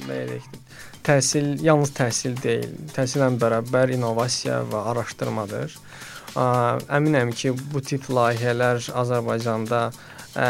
belə 0.07 0.39
təhsil 1.05 1.53
yalnız 1.63 1.93
təhsil 1.95 2.35
deyil, 2.41 2.73
təhsillə 2.95 3.29
bərabər 3.39 3.93
innovasiya 3.95 4.63
və 4.71 4.81
araşdırmadır. 4.91 5.77
Ə, 6.35 6.47
əminəm 6.97 7.31
ki, 7.37 7.53
bu 7.71 7.83
tip 7.85 8.09
layihələr 8.11 8.81
Azərbaycanda 9.03 9.85
ə, 10.35 10.49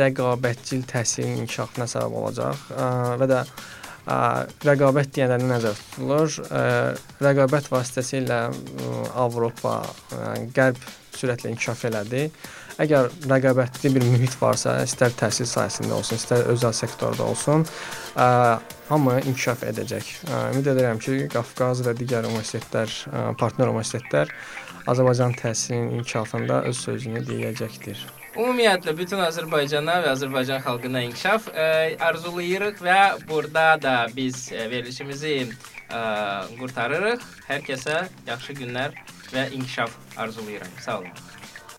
rəqabətçil 0.00 0.86
təhsilin 0.90 1.44
inkişafına 1.44 1.86
səbəb 1.92 2.16
olacaq 2.22 2.72
ə, 2.74 2.88
və 3.20 3.30
də 3.30 3.44
ə, 4.06 4.46
rəqabət 4.66 5.12
deyəndə 5.16 5.40
nə 5.40 5.50
nəzərdə 5.54 5.82
tutulur? 5.82 6.38
Ə, 6.46 6.62
rəqabət 7.26 7.70
vasitəsilə 7.72 8.40
ə, 8.48 8.94
Avropa, 9.24 9.80
ə, 10.16 10.32
Qərb 10.56 10.80
sürətlə 11.16 11.52
inkişaf 11.54 11.86
elədi. 11.90 12.28
Əgər 12.80 13.10
rəqabətli 13.28 13.90
bir 13.92 14.06
mühit 14.08 14.36
varsa, 14.40 14.78
istər 14.86 15.12
təhsil 15.12 15.48
sahəsində 15.48 15.98
olsun, 15.98 16.20
istər 16.20 16.46
özəl 16.52 16.72
sektorda 16.76 17.26
olsun, 17.28 17.66
ə, 18.16 18.28
hamı 18.88 19.18
inkişaf 19.26 19.66
edəcək. 19.68 20.14
Ə, 20.30 20.40
ümid 20.54 20.70
edirəm 20.72 21.02
ki, 21.02 21.26
Qafqaz 21.34 21.84
və 21.86 21.96
digər 21.98 22.28
universitetlər, 22.30 22.96
ə, 23.10 23.26
partner 23.40 23.74
universitetlər 23.74 24.32
Azərbaycan 24.88 25.36
təhsilinin 25.36 26.00
inkişafında 26.00 26.62
öz 26.70 26.80
sözünü 26.88 27.26
deyəcəkdir. 27.28 28.19
Ümumiyyətlə 28.38 28.92
bütün 28.94 29.20
Azərbaycana 29.24 29.96
və 30.04 30.12
Azərbaycan 30.12 30.60
xalqına 30.62 31.00
inkişaf 31.08 31.48
ə, 31.50 31.64
arzulayırıq 32.06 32.78
və 32.86 32.98
burada 33.26 33.64
da 33.82 33.94
biz 34.14 34.44
ə, 34.54 34.68
verilişimizi 34.70 35.34
ə, 35.48 36.02
qurtarırıq. 36.60 37.26
Hər 37.48 37.66
kəsə 37.66 37.96
yaxşı 38.30 38.54
günlər 38.62 38.94
və 39.34 39.48
inkişaf 39.58 39.98
arzulayıram. 40.16 40.78
Sağ 40.78 41.00
olun. 41.00 41.39